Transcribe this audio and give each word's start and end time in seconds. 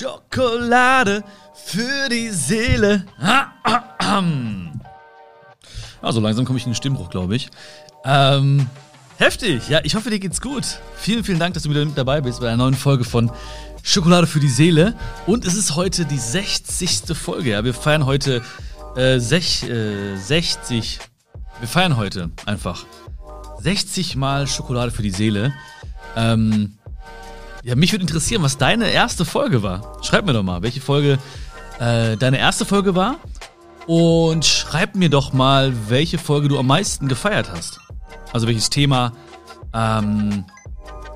Schokolade 0.00 1.22
für 1.52 2.08
die 2.08 2.30
Seele. 2.30 3.04
Also 6.00 6.20
langsam 6.20 6.46
komme 6.46 6.58
ich 6.58 6.64
in 6.64 6.70
den 6.70 6.76
Stimmbruch, 6.76 7.10
glaube 7.10 7.36
ich. 7.36 7.50
Ähm, 8.06 8.66
heftig. 9.18 9.68
Ja, 9.68 9.80
ich 9.82 9.94
hoffe, 9.94 10.08
dir 10.08 10.18
geht's 10.18 10.40
gut. 10.40 10.64
Vielen, 10.96 11.22
vielen 11.22 11.38
Dank, 11.38 11.52
dass 11.52 11.64
du 11.64 11.70
wieder 11.70 11.84
mit 11.84 11.98
dabei 11.98 12.22
bist 12.22 12.40
bei 12.40 12.48
einer 12.48 12.56
neuen 12.56 12.74
Folge 12.74 13.04
von 13.04 13.30
Schokolade 13.82 14.26
für 14.26 14.40
die 14.40 14.48
Seele. 14.48 14.94
Und 15.26 15.44
es 15.44 15.54
ist 15.54 15.76
heute 15.76 16.06
die 16.06 16.18
60. 16.18 17.14
Folge. 17.14 17.50
Ja, 17.50 17.64
wir 17.64 17.74
feiern 17.74 18.06
heute 18.06 18.40
äh, 18.96 19.18
sech, 19.18 19.64
äh, 19.64 20.16
60. 20.16 20.98
Wir 21.58 21.68
feiern 21.68 21.98
heute 21.98 22.30
einfach 22.46 22.86
60 23.58 24.16
Mal 24.16 24.46
Schokolade 24.46 24.92
für 24.92 25.02
die 25.02 25.10
Seele. 25.10 25.52
Ähm, 26.16 26.78
ja, 27.62 27.74
mich 27.76 27.92
würde 27.92 28.02
interessieren, 28.02 28.42
was 28.42 28.58
deine 28.58 28.90
erste 28.90 29.24
Folge 29.24 29.62
war. 29.62 29.98
Schreib 30.02 30.26
mir 30.26 30.32
doch 30.32 30.42
mal, 30.42 30.62
welche 30.62 30.80
Folge 30.80 31.18
äh, 31.78 32.16
deine 32.16 32.38
erste 32.38 32.64
Folge 32.64 32.94
war. 32.94 33.16
Und 33.86 34.44
schreib 34.44 34.94
mir 34.94 35.10
doch 35.10 35.32
mal, 35.32 35.72
welche 35.88 36.18
Folge 36.18 36.48
du 36.48 36.58
am 36.58 36.66
meisten 36.66 37.08
gefeiert 37.08 37.50
hast. 37.50 37.80
Also 38.32 38.46
welches 38.46 38.70
Thema, 38.70 39.12
ähm, 39.74 40.44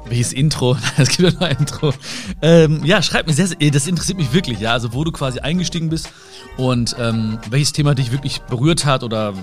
welches 0.06 0.32
Intro, 0.32 0.76
es 0.96 1.08
gibt 1.08 1.20
ja 1.20 1.30
noch 1.38 1.46
ein 1.46 1.56
Intro. 1.56 1.94
Ähm, 2.42 2.84
ja, 2.84 3.02
schreib 3.02 3.26
mir 3.26 3.32
sehr, 3.32 3.46
sehr, 3.46 3.56
das 3.70 3.86
interessiert 3.86 4.18
mich 4.18 4.32
wirklich, 4.32 4.60
ja. 4.60 4.72
Also 4.72 4.92
wo 4.92 5.04
du 5.04 5.12
quasi 5.12 5.40
eingestiegen 5.40 5.88
bist 5.88 6.10
und 6.56 6.96
ähm, 6.98 7.38
welches 7.48 7.72
Thema 7.72 7.94
dich 7.94 8.12
wirklich 8.12 8.40
berührt 8.42 8.84
hat 8.84 9.02
oder 9.02 9.34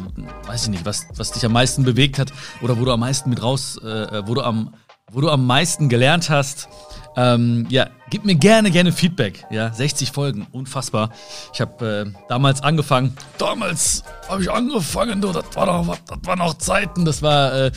weiß 0.48 0.64
ich 0.64 0.70
nicht, 0.70 0.86
was, 0.86 1.08
was 1.16 1.32
dich 1.32 1.46
am 1.46 1.54
meisten 1.54 1.84
bewegt 1.84 2.20
hat 2.20 2.32
oder 2.62 2.80
wo 2.80 2.86
du 2.86 2.92
am 2.92 3.00
meisten 3.00 3.30
mit 3.30 3.42
raus, 3.42 3.78
äh, 3.78 4.24
wo 4.26 4.36
du 4.36 4.42
am, 4.42 4.74
wo 5.12 5.22
du 5.22 5.30
am 5.30 5.46
meisten 5.46 5.90
gelernt 5.90 6.30
hast. 6.30 6.70
Ähm, 7.18 7.68
ja, 7.70 7.90
gib 8.10 8.24
mir 8.24 8.36
gerne, 8.36 8.72
gerne 8.72 8.92
Feedback. 8.92 9.46
Ja, 9.50 9.74
60 9.74 10.12
Folgen, 10.12 10.48
unfassbar. 10.52 11.12
Ich 11.54 11.60
habe 11.60 12.06
äh, 12.08 12.20
damals 12.30 12.62
angefangen. 12.62 13.16
Damals 13.38 14.04
habe 14.30 14.42
ich 14.42 14.50
angefangen, 14.50 15.22
du, 15.22 15.32
das 15.32 15.46
war 15.56 15.66
noch, 15.66 15.98
das 16.08 16.20
war 16.24 16.36
noch 16.38 16.58
Zeiten. 16.58 17.04
Das 17.04 17.22
war, 17.22 17.54
äh, 17.54 17.72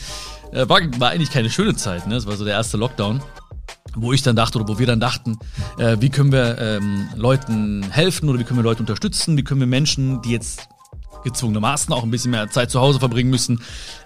äh, 0.51 0.69
war, 0.69 0.79
war 0.99 1.09
eigentlich 1.09 1.31
keine 1.31 1.49
schöne 1.49 1.75
Zeit. 1.75 2.07
Ne? 2.07 2.15
Das 2.15 2.25
war 2.25 2.37
so 2.37 2.45
der 2.45 2.53
erste 2.53 2.77
Lockdown 2.77 3.21
wo 3.97 4.11
ich 4.11 4.21
dann 4.21 4.35
dachte 4.35 4.59
oder 4.59 4.67
wo 4.67 4.77
wir 4.77 4.87
dann 4.87 4.99
dachten, 4.99 5.37
äh, 5.77 5.95
wie 6.01 6.09
können 6.09 6.31
wir 6.31 6.57
ähm, 6.59 7.07
Leuten 7.15 7.83
helfen 7.89 8.27
oder 8.27 8.39
wie 8.39 8.43
können 8.43 8.59
wir 8.59 8.63
Leute 8.63 8.81
unterstützen, 8.81 9.37
wie 9.37 9.43
können 9.43 9.61
wir 9.61 9.67
Menschen, 9.67 10.21
die 10.21 10.31
jetzt 10.31 10.67
gezwungenermaßen 11.25 11.93
auch 11.93 12.03
ein 12.03 12.11
bisschen 12.11 12.31
mehr 12.31 12.49
Zeit 12.49 12.71
zu 12.71 12.79
Hause 12.79 12.99
verbringen 12.99 13.29
müssen, 13.29 13.61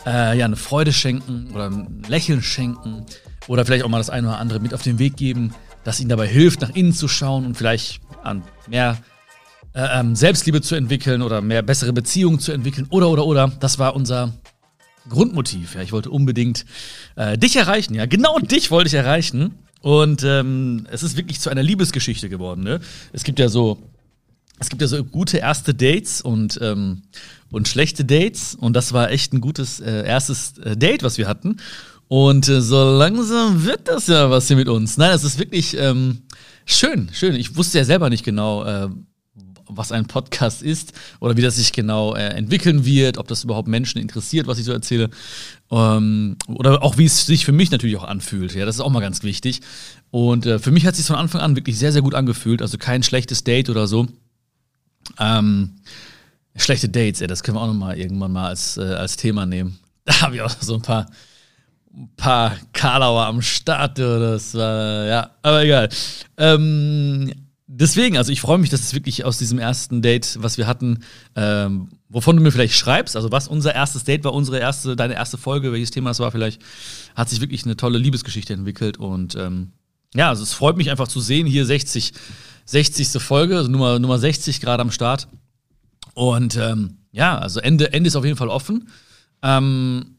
äh, 0.08 0.38
ja, 0.38 0.45
eine 0.45 0.56
Freude 0.56 0.92
schenken 0.92 1.52
oder 1.53 1.70
ein 1.70 2.02
Lächeln 2.08 2.42
schenken 2.42 3.06
oder 3.48 3.66
vielleicht 3.66 3.86
auch 3.86 3.89
mal 3.89 4.00
das 4.00 4.09
eine 4.09 4.28
oder 4.28 4.39
andere 4.39 4.59
mit 4.59 4.73
auf 4.73 4.81
den 4.81 4.98
Weg 4.98 5.16
geben, 5.16 5.53
das 5.84 6.00
ihnen 6.00 6.09
dabei 6.09 6.28
hilft, 6.28 6.62
nach 6.62 6.72
innen 6.72 6.94
zu 6.94 7.08
schauen 7.08 7.45
und 7.45 7.56
vielleicht 7.56 8.02
an 8.23 8.44
mehr 8.67 8.97
äh, 9.73 10.00
ähm, 10.00 10.16
Selbstliebe 10.16 10.62
zu 10.62 10.75
entwickeln 10.75 11.22
oder 11.22 11.42
mehr 11.42 11.62
bessere 11.62 11.94
Beziehungen 11.94 12.40
zu 12.40 12.52
entwickeln 12.52 12.88
oder 12.90 13.09
oder 13.09 13.25
oder. 13.25 13.52
Das 13.59 13.78
war 13.78 13.95
unser 13.95 14.34
Grundmotiv. 15.09 15.75
Ja, 15.75 15.81
ich 15.81 15.92
wollte 15.92 16.09
unbedingt 16.09 16.66
äh, 17.16 17.38
dich 17.38 17.56
erreichen. 17.56 17.95
Ja, 17.95 18.06
genau 18.06 18.40
dich 18.40 18.72
wollte 18.72 18.88
ich 18.88 18.94
erreichen. 18.94 19.59
Und 19.81 20.23
ähm, 20.23 20.86
es 20.92 21.03
ist 21.03 21.16
wirklich 21.17 21.40
zu 21.40 21.50
einer 21.50 21.64
Liebesgeschichte 21.64 22.30
geworden. 22.30 22.64
Ne? 22.64 22.81
Es 23.14 23.23
gibt 23.23 23.40
ja 23.40 23.47
so 23.47 23.78
es 24.59 24.69
gibt 24.69 24.81
ja 24.81 24.88
so 24.88 25.03
gute 25.03 25.38
erste 25.38 25.73
Dates 25.73 26.21
und, 26.21 26.59
ähm, 26.61 27.03
und 27.52 27.67
schlechte 27.67 28.05
Dates. 28.05 28.55
Und 28.55 28.73
das 28.73 28.93
war 28.93 29.09
echt 29.09 29.33
ein 29.33 29.41
gutes 29.41 29.79
äh, 29.79 30.05
erstes 30.05 30.57
äh, 30.59 30.75
Date, 30.75 31.03
was 31.03 31.17
wir 31.17 31.27
hatten. 31.27 31.57
Und 32.07 32.47
äh, 32.49 32.61
so 32.61 32.97
langsam 32.97 33.63
wird 33.66 33.88
das 33.88 34.07
ja 34.07 34.29
was 34.29 34.47
hier 34.47 34.57
mit 34.57 34.67
uns. 34.67 34.97
Nein, 34.97 35.11
es 35.11 35.23
ist 35.23 35.39
wirklich 35.39 35.77
ähm, 35.77 36.23
schön, 36.66 37.09
schön. 37.13 37.35
Ich 37.35 37.55
wusste 37.55 37.77
ja 37.77 37.85
selber 37.85 38.09
nicht 38.09 38.25
genau, 38.25 38.66
äh, 38.66 38.89
was 39.69 39.91
ein 39.91 40.07
Podcast 40.07 40.63
ist 40.63 40.94
oder 41.19 41.38
wie 41.38 41.41
das 41.41 41.55
sich 41.55 41.71
genau 41.71 42.16
äh, 42.16 42.29
entwickeln 42.29 42.83
wird, 42.85 43.19
ob 43.19 43.27
das 43.27 43.44
überhaupt 43.44 43.67
Menschen 43.67 44.01
interessiert, 44.01 44.47
was 44.47 44.57
ich 44.57 44.66
so 44.66 44.72
erzähle. 44.72 45.09
Ähm, 45.72 46.35
oder 46.47 46.84
auch 46.84 46.97
wie 46.97 47.05
es 47.05 47.28
sich 47.28 47.45
für 47.45 47.51
mich 47.51 47.69
natürlich 47.72 47.97
auch 47.97 48.03
anfühlt. 48.03 48.55
Ja, 48.55 48.66
das 48.66 48.75
ist 48.75 48.81
auch 48.81 48.89
mal 48.89 49.00
ganz 49.00 49.23
wichtig. 49.23 49.61
Und 50.09 50.47
äh, 50.47 50.59
für 50.59 50.72
mich 50.72 50.85
hat 50.85 50.94
es 50.94 50.97
sich 50.97 51.07
von 51.07 51.16
Anfang 51.16 51.41
an 51.41 51.55
wirklich 51.55 51.78
sehr, 51.78 51.91
sehr 51.91 52.01
gut 52.01 52.16
angefühlt. 52.16 52.61
Also 52.61 52.78
kein 52.79 53.03
schlechtes 53.03 53.44
Date 53.44 53.69
oder 53.69 53.85
so. 53.88 54.07
Ähm, 55.19 55.75
schlechte 56.55 56.89
Dates, 56.89 57.21
ey, 57.21 57.27
das 57.27 57.43
können 57.43 57.57
wir 57.57 57.61
auch 57.61 57.67
nochmal 57.67 57.97
irgendwann 57.97 58.31
mal 58.31 58.47
als, 58.47 58.77
äh, 58.77 58.81
als 58.81 59.17
Thema 59.17 59.45
nehmen. 59.45 59.79
Da 60.05 60.21
habe 60.21 60.35
ich 60.35 60.41
auch 60.41 60.49
so 60.49 60.73
ein 60.73 60.81
paar 60.81 61.05
ein 61.93 62.09
paar 62.15 62.55
Karlauer 62.73 63.25
am 63.25 63.41
Start, 63.41 63.97
das 63.97 64.53
war, 64.53 65.05
ja, 65.05 65.31
aber 65.41 65.63
egal. 65.63 65.89
Ähm, 66.37 67.31
deswegen, 67.67 68.17
also 68.17 68.31
ich 68.31 68.41
freue 68.41 68.57
mich, 68.57 68.69
dass 68.69 68.81
es 68.81 68.93
wirklich 68.93 69.25
aus 69.25 69.37
diesem 69.37 69.59
ersten 69.59 70.01
Date, 70.01 70.37
was 70.39 70.57
wir 70.57 70.67
hatten, 70.67 71.03
ähm, 71.35 71.89
wovon 72.09 72.35
du 72.35 72.43
mir 72.43 72.51
vielleicht 72.51 72.75
schreibst, 72.75 73.16
also 73.16 73.31
was 73.31 73.47
unser 73.47 73.73
erstes 73.73 74.03
Date 74.03 74.23
war, 74.23 74.33
unsere 74.33 74.59
erste, 74.59 74.95
deine 74.95 75.16
erste 75.16 75.37
Folge, 75.37 75.71
welches 75.71 75.91
Thema 75.91 76.11
das 76.11 76.19
war, 76.19 76.31
vielleicht 76.31 76.61
hat 77.16 77.29
sich 77.29 77.41
wirklich 77.41 77.66
eine 77.66 77.75
tolle 77.75 77.97
Liebesgeschichte 77.97 78.53
entwickelt 78.53 78.97
und 78.97 79.35
ähm, 79.35 79.71
ja, 80.16 80.29
also 80.29 80.43
es 80.43 80.53
freut 80.53 80.77
mich 80.77 80.89
einfach 80.89 81.07
zu 81.07 81.19
sehen, 81.19 81.45
hier 81.45 81.66
60, 81.66 82.13
60. 82.66 83.22
Folge, 83.22 83.58
also 83.58 83.70
Nummer, 83.70 84.00
Nummer 84.00 84.20
60 84.20 84.62
gerade 84.62 84.81
am 84.81 84.92
Start. 84.92 85.28
Und 86.14 86.58
ähm, 86.58 86.97
ja, 87.12 87.38
also 87.38 87.59
Ende, 87.59 87.94
Ende 87.94 88.08
ist 88.08 88.16
auf 88.16 88.25
jeden 88.25 88.38
Fall 88.38 88.50
offen. 88.50 88.90
Ähm, 89.42 90.18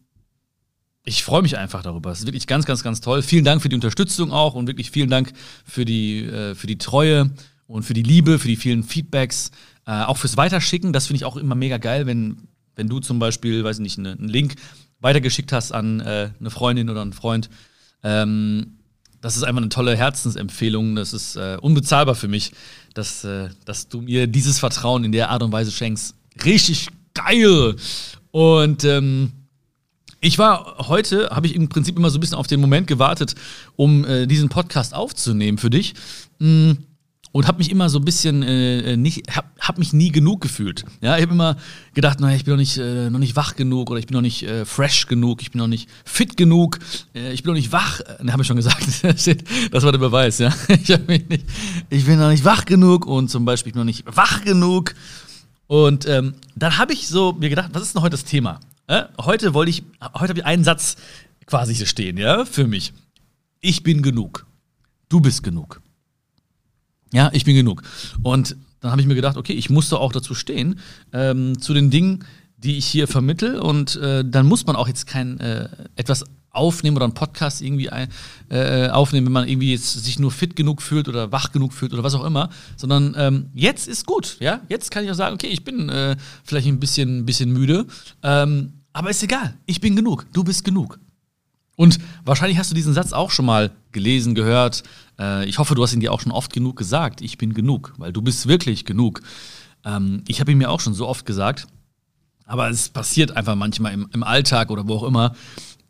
ich 1.05 1.25
freue 1.25 1.43
mich 1.43 1.57
einfach 1.57 1.83
darüber. 1.83 2.11
Es 2.11 2.21
ist 2.21 2.27
wirklich 2.27 2.47
ganz, 2.47 2.67
ganz, 2.67 2.83
ganz 2.83 3.01
toll. 3.01 3.23
Vielen 3.23 3.45
Dank 3.45 3.63
für 3.63 3.69
die 3.69 3.75
Unterstützung 3.75 4.33
auch 4.33 4.55
und 4.55 4.67
wirklich 4.67 4.91
vielen 4.91 5.11
Dank 5.11 5.33
für 5.65 5.85
die, 5.85 6.25
äh, 6.25 6.55
für 6.55 6.67
die 6.67 6.79
Treue 6.79 7.31
und 7.67 7.85
für 7.85 7.95
die 7.95 8.03
Liebe, 8.03 8.39
für 8.39 8.49
die 8.49 8.57
vielen 8.57 8.83
Feedbacks, 8.83 9.51
äh, 9.87 10.03
auch 10.03 10.17
fürs 10.17 10.37
Weiterschicken. 10.37 10.93
Das 10.93 11.07
finde 11.07 11.17
ich 11.17 11.25
auch 11.25 11.37
immer 11.37 11.55
mega 11.55 11.79
geil, 11.79 12.07
wenn, 12.07 12.49
wenn 12.77 12.89
du 12.89 13.01
zum 13.01 13.19
Beispiel, 13.19 13.65
weiß 13.65 13.77
ich 13.79 13.83
nicht, 13.83 13.99
einen 13.99 14.29
Link 14.29 14.57
weitergeschickt 15.01 15.53
hast 15.53 15.73
an 15.73 16.01
äh, 16.01 16.31
eine 16.39 16.51
Freundin 16.51 16.91
oder 16.91 17.03
einen 17.03 17.13
Freund. 17.13 17.49
Ähm, 18.03 18.80
das 19.21 19.37
ist 19.37 19.43
einfach 19.43 19.61
eine 19.61 19.69
tolle 19.69 19.97
Herzensempfehlung. 19.97 20.97
Das 20.97 21.13
ist 21.13 21.37
äh, 21.37 21.59
unbezahlbar 21.61 22.15
für 22.15 22.29
mich, 22.29 22.53
dass, 22.95 23.25
äh, 23.25 23.49
dass 23.65 23.89
du 23.89 24.01
mir 24.01 24.27
dieses 24.27 24.59
Vertrauen 24.59 25.05
in 25.05 25.13
der 25.13 25.31
Art 25.31 25.43
und 25.43 25.53
Weise 25.53 25.71
schenkst. 25.71 26.15
Richtig 26.45 26.89
geil! 27.15 27.77
Und 28.31 28.85
ähm, 28.85 29.33
ich 30.21 30.39
war 30.39 30.77
heute, 30.89 31.31
habe 31.31 31.47
ich 31.47 31.55
im 31.55 31.69
Prinzip 31.69 31.97
immer 31.97 32.11
so 32.11 32.19
ein 32.19 32.21
bisschen 32.21 32.37
auf 32.37 32.47
den 32.47 32.61
Moment 32.61 32.87
gewartet, 32.87 33.35
um 33.77 34.05
äh, 34.05 34.27
diesen 34.27 34.49
Podcast 34.49 34.95
aufzunehmen 34.95 35.59
für 35.59 35.71
dich. 35.71 35.95
Mm, 36.39 36.73
und 37.33 37.47
habe 37.47 37.59
mich 37.59 37.71
immer 37.71 37.89
so 37.89 37.99
ein 37.99 38.05
bisschen 38.05 38.43
äh, 38.43 38.97
nicht, 38.97 39.35
habe 39.35 39.49
hab 39.61 39.79
mich 39.79 39.93
nie 39.93 40.11
genug 40.11 40.41
gefühlt. 40.41 40.85
Ja, 41.01 41.17
ich 41.17 41.23
habe 41.23 41.33
immer 41.33 41.57
gedacht, 41.95 42.19
naja, 42.21 42.35
ich 42.35 42.45
bin 42.45 42.55
noch 42.55 42.59
nicht, 42.59 42.77
äh, 42.77 43.09
noch 43.09 43.19
nicht 43.21 43.37
wach 43.37 43.55
genug 43.55 43.91
oder 43.91 44.01
ich 44.01 44.07
bin 44.07 44.15
noch 44.15 44.23
nicht 44.23 44.43
äh, 44.43 44.65
fresh 44.65 45.07
genug, 45.07 45.43
ich 45.43 45.53
bin 45.53 45.61
noch 45.61 45.69
nicht 45.69 45.89
fit 46.05 46.37
genug, 46.37 46.79
äh, 47.15 47.33
ich 47.33 47.43
bin 47.43 47.53
noch 47.53 47.59
nicht 47.59 47.73
wach. 47.73 48.01
Äh, 48.01 48.25
ne, 48.25 48.33
habe 48.33 48.43
ich 48.43 48.49
schon 48.49 48.57
gesagt. 48.57 48.85
das 49.05 49.83
war 49.85 49.93
der 49.93 49.99
Beweis, 49.99 50.39
ja. 50.39 50.53
Ich, 50.69 50.89
mich 51.07 51.29
nicht, 51.29 51.45
ich 51.89 52.05
bin 52.05 52.19
noch 52.19 52.31
nicht 52.31 52.45
wach 52.45 52.65
genug 52.65 53.07
und 53.07 53.31
zum 53.31 53.45
Beispiel 53.45 53.71
ich 53.71 53.75
bin 53.75 53.81
noch 53.81 53.87
nicht 53.87 54.05
wach 54.07 54.43
genug. 54.43 54.95
Und 55.67 56.09
ähm, 56.09 56.35
dann 56.57 56.79
habe 56.79 56.93
ich 56.93 57.07
so 57.07 57.33
mir 57.33 57.49
gedacht, 57.49 57.71
was 57.73 57.83
ist 57.83 57.95
denn 57.95 58.03
heute 58.03 58.13
das 58.13 58.25
Thema? 58.25 58.59
Äh, 58.89 59.05
heute 59.21 59.55
wollte 59.55 59.71
ich, 59.71 59.85
heute 60.15 60.31
habe 60.31 60.41
ich 60.41 60.45
einen 60.45 60.65
Satz 60.65 60.97
quasi 61.47 61.77
hier 61.77 61.87
stehen, 61.87 62.17
ja, 62.17 62.45
für 62.45 62.67
mich. 62.67 62.93
Ich 63.61 63.85
bin 63.85 64.03
genug. 64.03 64.47
Du 65.09 65.21
bist 65.21 65.45
genug. 65.45 65.81
Ja, 67.13 67.31
ich 67.33 67.45
bin 67.45 67.57
genug. 67.57 67.83
Und 68.23 68.57
dann 68.81 68.91
habe 68.93 69.01
ich 69.01 69.07
mir 69.07 69.15
gedacht, 69.15 69.37
okay, 69.37 69.53
ich 69.53 69.71
musste 69.71 69.99
auch 69.99 70.13
dazu 70.13 70.35
stehen, 70.35 70.79
ähm, 71.13 71.61
zu 71.61 71.75
den 71.75 71.91
Dingen, 71.91 72.25
die 72.57 72.77
ich 72.79 72.87
hier 72.87 73.09
vermittel. 73.09 73.59
Und 73.59 73.97
äh, 73.97 74.25
dann 74.25 74.47
muss 74.47 74.67
man 74.67 74.77
auch 74.77 74.89
jetzt 74.89 75.07
kein 75.07 75.39
äh, 75.41 75.69
etwas 75.97 76.25
aufnehmen 76.53 76.97
oder 76.97 77.05
einen 77.05 77.15
Podcast 77.15 77.63
irgendwie 77.63 77.89
äh, 78.49 78.89
aufnehmen, 78.89 79.27
wenn 79.27 79.33
man 79.33 79.49
irgendwie 79.49 79.71
jetzt 79.71 79.93
sich 79.93 80.19
nur 80.19 80.31
fit 80.31 80.57
genug 80.57 80.83
fühlt 80.83 81.09
oder 81.09 81.31
wach 81.31 81.53
genug 81.53 81.73
fühlt 81.73 81.93
oder 81.93 82.03
was 82.03 82.15
auch 82.15 82.25
immer, 82.25 82.51
sondern 82.77 83.15
ähm, 83.17 83.51
jetzt 83.55 83.87
ist 83.87 84.05
gut, 84.05 84.37
ja. 84.41 84.61
Jetzt 84.69 84.91
kann 84.91 85.05
ich 85.05 85.11
auch 85.11 85.15
sagen, 85.15 85.35
okay, 85.35 85.47
ich 85.47 85.65
bin 85.65 85.89
äh, 85.89 86.17
vielleicht 86.45 86.67
ein 86.67 86.81
bisschen, 86.81 87.25
bisschen 87.25 87.53
müde, 87.53 87.87
ähm, 88.23 88.73
aber 88.93 89.11
ist 89.11 89.23
egal. 89.23 89.55
Ich 89.67 89.81
bin 89.81 89.95
genug. 89.95 90.27
Du 90.33 90.43
bist 90.43 90.65
genug. 90.65 90.99
Und 91.81 91.99
wahrscheinlich 92.27 92.59
hast 92.59 92.71
du 92.71 92.75
diesen 92.75 92.93
Satz 92.93 93.15
auch 93.15 93.31
schon 93.31 93.47
mal 93.47 93.71
gelesen, 93.93 94.35
gehört. 94.35 94.83
Äh, 95.19 95.49
ich 95.49 95.59
hoffe, 95.59 95.75
du 95.75 95.83
hast 95.83 95.95
ihn 95.95 96.01
dir 96.01 96.13
auch 96.13 96.21
schon 96.21 96.31
oft 96.31 96.53
genug 96.53 96.77
gesagt. 96.77 97.23
Ich 97.23 97.39
bin 97.39 97.55
genug, 97.55 97.95
weil 97.97 98.13
du 98.13 98.21
bist 98.21 98.47
wirklich 98.49 98.85
genug. 98.85 99.23
Ähm, 99.87 100.23
ich 100.29 100.41
habe 100.41 100.53
ihn 100.53 100.59
mir 100.59 100.69
auch 100.69 100.81
schon 100.81 100.93
so 100.93 101.09
oft 101.09 101.25
gesagt. 101.25 101.67
Aber 102.45 102.69
es 102.69 102.91
passiert 102.91 103.35
einfach 103.35 103.55
manchmal 103.55 103.95
im, 103.95 104.23
Alltag 104.23 104.71
oder 104.71 104.89
wo 104.89 104.97
auch 104.97 105.05
immer, 105.05 105.35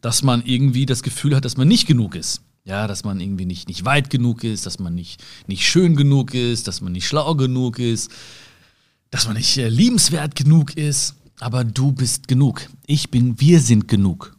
dass 0.01 0.23
man 0.23 0.45
irgendwie 0.45 0.87
das 0.87 1.03
Gefühl 1.03 1.35
hat, 1.35 1.45
dass 1.45 1.57
man 1.57 1.67
nicht 1.67 1.89
genug 1.89 2.15
ist. 2.15 2.41
Ja, 2.63 2.87
dass 2.87 3.03
man 3.03 3.19
irgendwie 3.19 3.47
nicht, 3.47 3.67
nicht 3.67 3.85
weit 3.85 4.11
genug 4.11 4.45
ist, 4.45 4.67
dass 4.67 4.79
man 4.79 4.95
nicht, 4.95 5.21
nicht 5.49 5.67
schön 5.67 5.97
genug 5.97 6.35
ist, 6.35 6.69
dass 6.69 6.81
man 6.81 6.93
nicht 6.93 7.09
schlau 7.09 7.35
genug 7.35 7.81
ist, 7.81 8.13
dass 9.11 9.27
man 9.27 9.37
nicht 9.37 9.59
äh, 9.59 9.69
liebenswert 9.69 10.37
genug 10.37 10.77
ist. 10.77 11.17
Aber 11.41 11.65
du 11.65 11.91
bist 11.91 12.29
genug. 12.29 12.69
Ich 12.87 13.11
bin, 13.11 13.41
wir 13.41 13.59
sind 13.59 13.89
genug. 13.89 14.37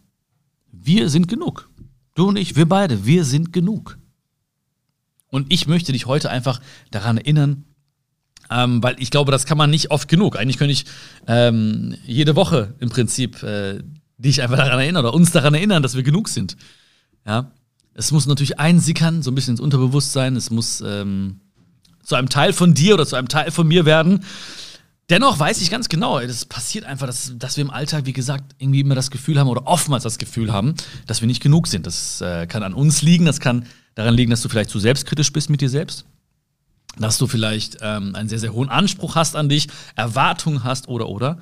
Wir 0.84 1.10
sind 1.10 1.28
genug. 1.28 1.70
Du 2.16 2.28
und 2.30 2.38
ich, 2.38 2.56
wir 2.56 2.68
beide, 2.68 3.06
wir 3.06 3.24
sind 3.24 3.54
genug. 3.54 3.98
Und 5.28 5.52
ich 5.54 5.68
möchte 5.68 5.92
dich 5.92 6.08
heute 6.08 6.30
einfach 6.30 6.60
daran 6.90 7.18
erinnern, 7.18 7.66
ähm, 8.50 8.84
weil 8.84 8.96
ich 9.00 9.12
glaube, 9.12 9.32
das 9.32 9.46
kann 9.46 9.58
man 9.58 9.70
nicht 9.70 9.92
oft 9.92 10.08
genug. 10.08 10.38
Eigentlich 10.38 10.58
könnte 10.58 10.74
ich 10.74 10.86
ähm, 11.28 11.96
jede 12.06 12.36
Woche 12.36 12.74
im 12.80 12.90
Prinzip 12.90 13.42
äh, 13.44 13.82
dich 14.18 14.42
einfach 14.42 14.58
daran 14.58 14.80
erinnern 14.80 15.06
oder 15.06 15.14
uns 15.14 15.32
daran 15.32 15.54
erinnern, 15.54 15.84
dass 15.84 15.96
wir 15.96 16.04
genug 16.04 16.28
sind. 16.28 16.58
Ja. 17.26 17.52
Es 17.94 18.12
muss 18.12 18.26
natürlich 18.26 18.60
einsickern, 18.60 19.22
so 19.22 19.32
ein 19.32 19.36
bisschen 19.36 19.54
ins 19.54 19.62
Unterbewusstsein. 19.62 20.36
Es 20.36 20.50
muss 20.50 20.82
ähm, 20.82 21.42
zu 22.04 22.16
einem 22.16 22.30
Teil 22.30 22.54
von 22.54 22.74
dir 22.74 22.96
oder 22.96 23.06
zu 23.06 23.16
einem 23.16 23.28
Teil 23.28 23.52
von 23.52 23.68
mir 23.68 23.86
werden. 23.86 24.24
Dennoch 25.10 25.38
weiß 25.40 25.62
ich 25.62 25.70
ganz 25.70 25.90
genau, 25.90 26.20
es 26.20 26.46
passiert 26.46 26.86
einfach, 26.86 27.06
dass, 27.06 27.34
dass 27.36 27.58
wir 27.58 27.64
im 27.64 27.70
Alltag, 27.70 28.06
wie 28.06 28.14
gesagt, 28.14 28.56
irgendwie 28.60 28.80
immer 28.80 28.96
das 28.96 29.12
Gefühl 29.12 29.38
haben 29.40 29.50
oder 29.50 29.68
oftmals 29.68 30.04
das 30.04 30.18
Gefühl 30.18 30.54
haben, 30.54 30.76
dass 31.06 31.20
wir 31.20 31.28
nicht 31.28 31.44
genug 31.44 31.68
sind. 31.68 31.86
Das 31.86 32.22
äh, 32.22 32.48
kann 32.48 32.64
an 32.64 32.74
uns 32.74 33.02
liegen, 33.02 33.26
das 33.26 33.42
kann 33.42 33.66
daran 33.96 34.14
liegen, 34.14 34.32
dass 34.32 34.42
du 34.42 34.48
vielleicht 34.48 34.70
zu 34.70 34.80
selbstkritisch 34.80 35.34
bist 35.34 35.50
mit 35.50 35.60
dir 35.60 35.70
selbst, 35.70 36.06
dass 36.98 37.18
du 37.18 37.28
vielleicht 37.28 37.80
ähm, 37.82 38.16
einen 38.16 38.30
sehr, 38.30 38.40
sehr 38.40 38.54
hohen 38.54 38.70
Anspruch 38.70 39.16
hast 39.16 39.36
an 39.36 39.50
dich, 39.50 39.68
Erwartungen 39.96 40.64
hast 40.64 40.88
oder 40.88 41.10
oder. 41.10 41.40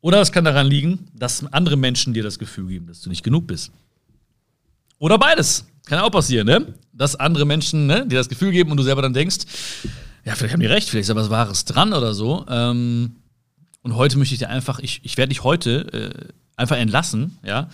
Oder 0.00 0.20
es 0.20 0.32
kann 0.32 0.44
daran 0.44 0.66
liegen, 0.66 1.06
dass 1.14 1.50
andere 1.52 1.76
Menschen 1.76 2.14
dir 2.14 2.22
das 2.22 2.38
Gefühl 2.38 2.66
geben, 2.66 2.88
dass 2.88 3.00
du 3.00 3.08
nicht 3.08 3.22
genug 3.22 3.46
bist. 3.46 3.70
Oder 4.98 5.18
beides. 5.18 5.66
Kann 5.86 5.98
auch 5.98 6.10
passieren, 6.10 6.46
ne? 6.46 6.74
Dass 6.92 7.16
andere 7.16 7.44
Menschen 7.44 7.86
ne, 7.86 8.06
dir 8.06 8.18
das 8.18 8.28
Gefühl 8.28 8.52
geben 8.52 8.70
und 8.70 8.76
du 8.76 8.82
selber 8.82 9.02
dann 9.02 9.12
denkst, 9.12 9.38
ja, 10.24 10.34
vielleicht 10.34 10.54
haben 10.54 10.60
die 10.60 10.66
recht, 10.66 10.88
vielleicht 10.88 11.04
ist 11.04 11.10
aber 11.10 11.22
was 11.22 11.30
Wahres 11.30 11.64
dran 11.64 11.92
oder 11.92 12.14
so. 12.14 12.46
Ähm, 12.48 13.16
und 13.82 13.94
heute 13.96 14.16
möchte 14.18 14.34
ich 14.34 14.38
dir 14.38 14.48
einfach, 14.48 14.78
ich, 14.78 15.00
ich 15.02 15.16
werde 15.16 15.28
dich 15.28 15.44
heute 15.44 15.92
äh, 15.92 16.32
einfach 16.56 16.76
entlassen, 16.76 17.38
ja, 17.44 17.68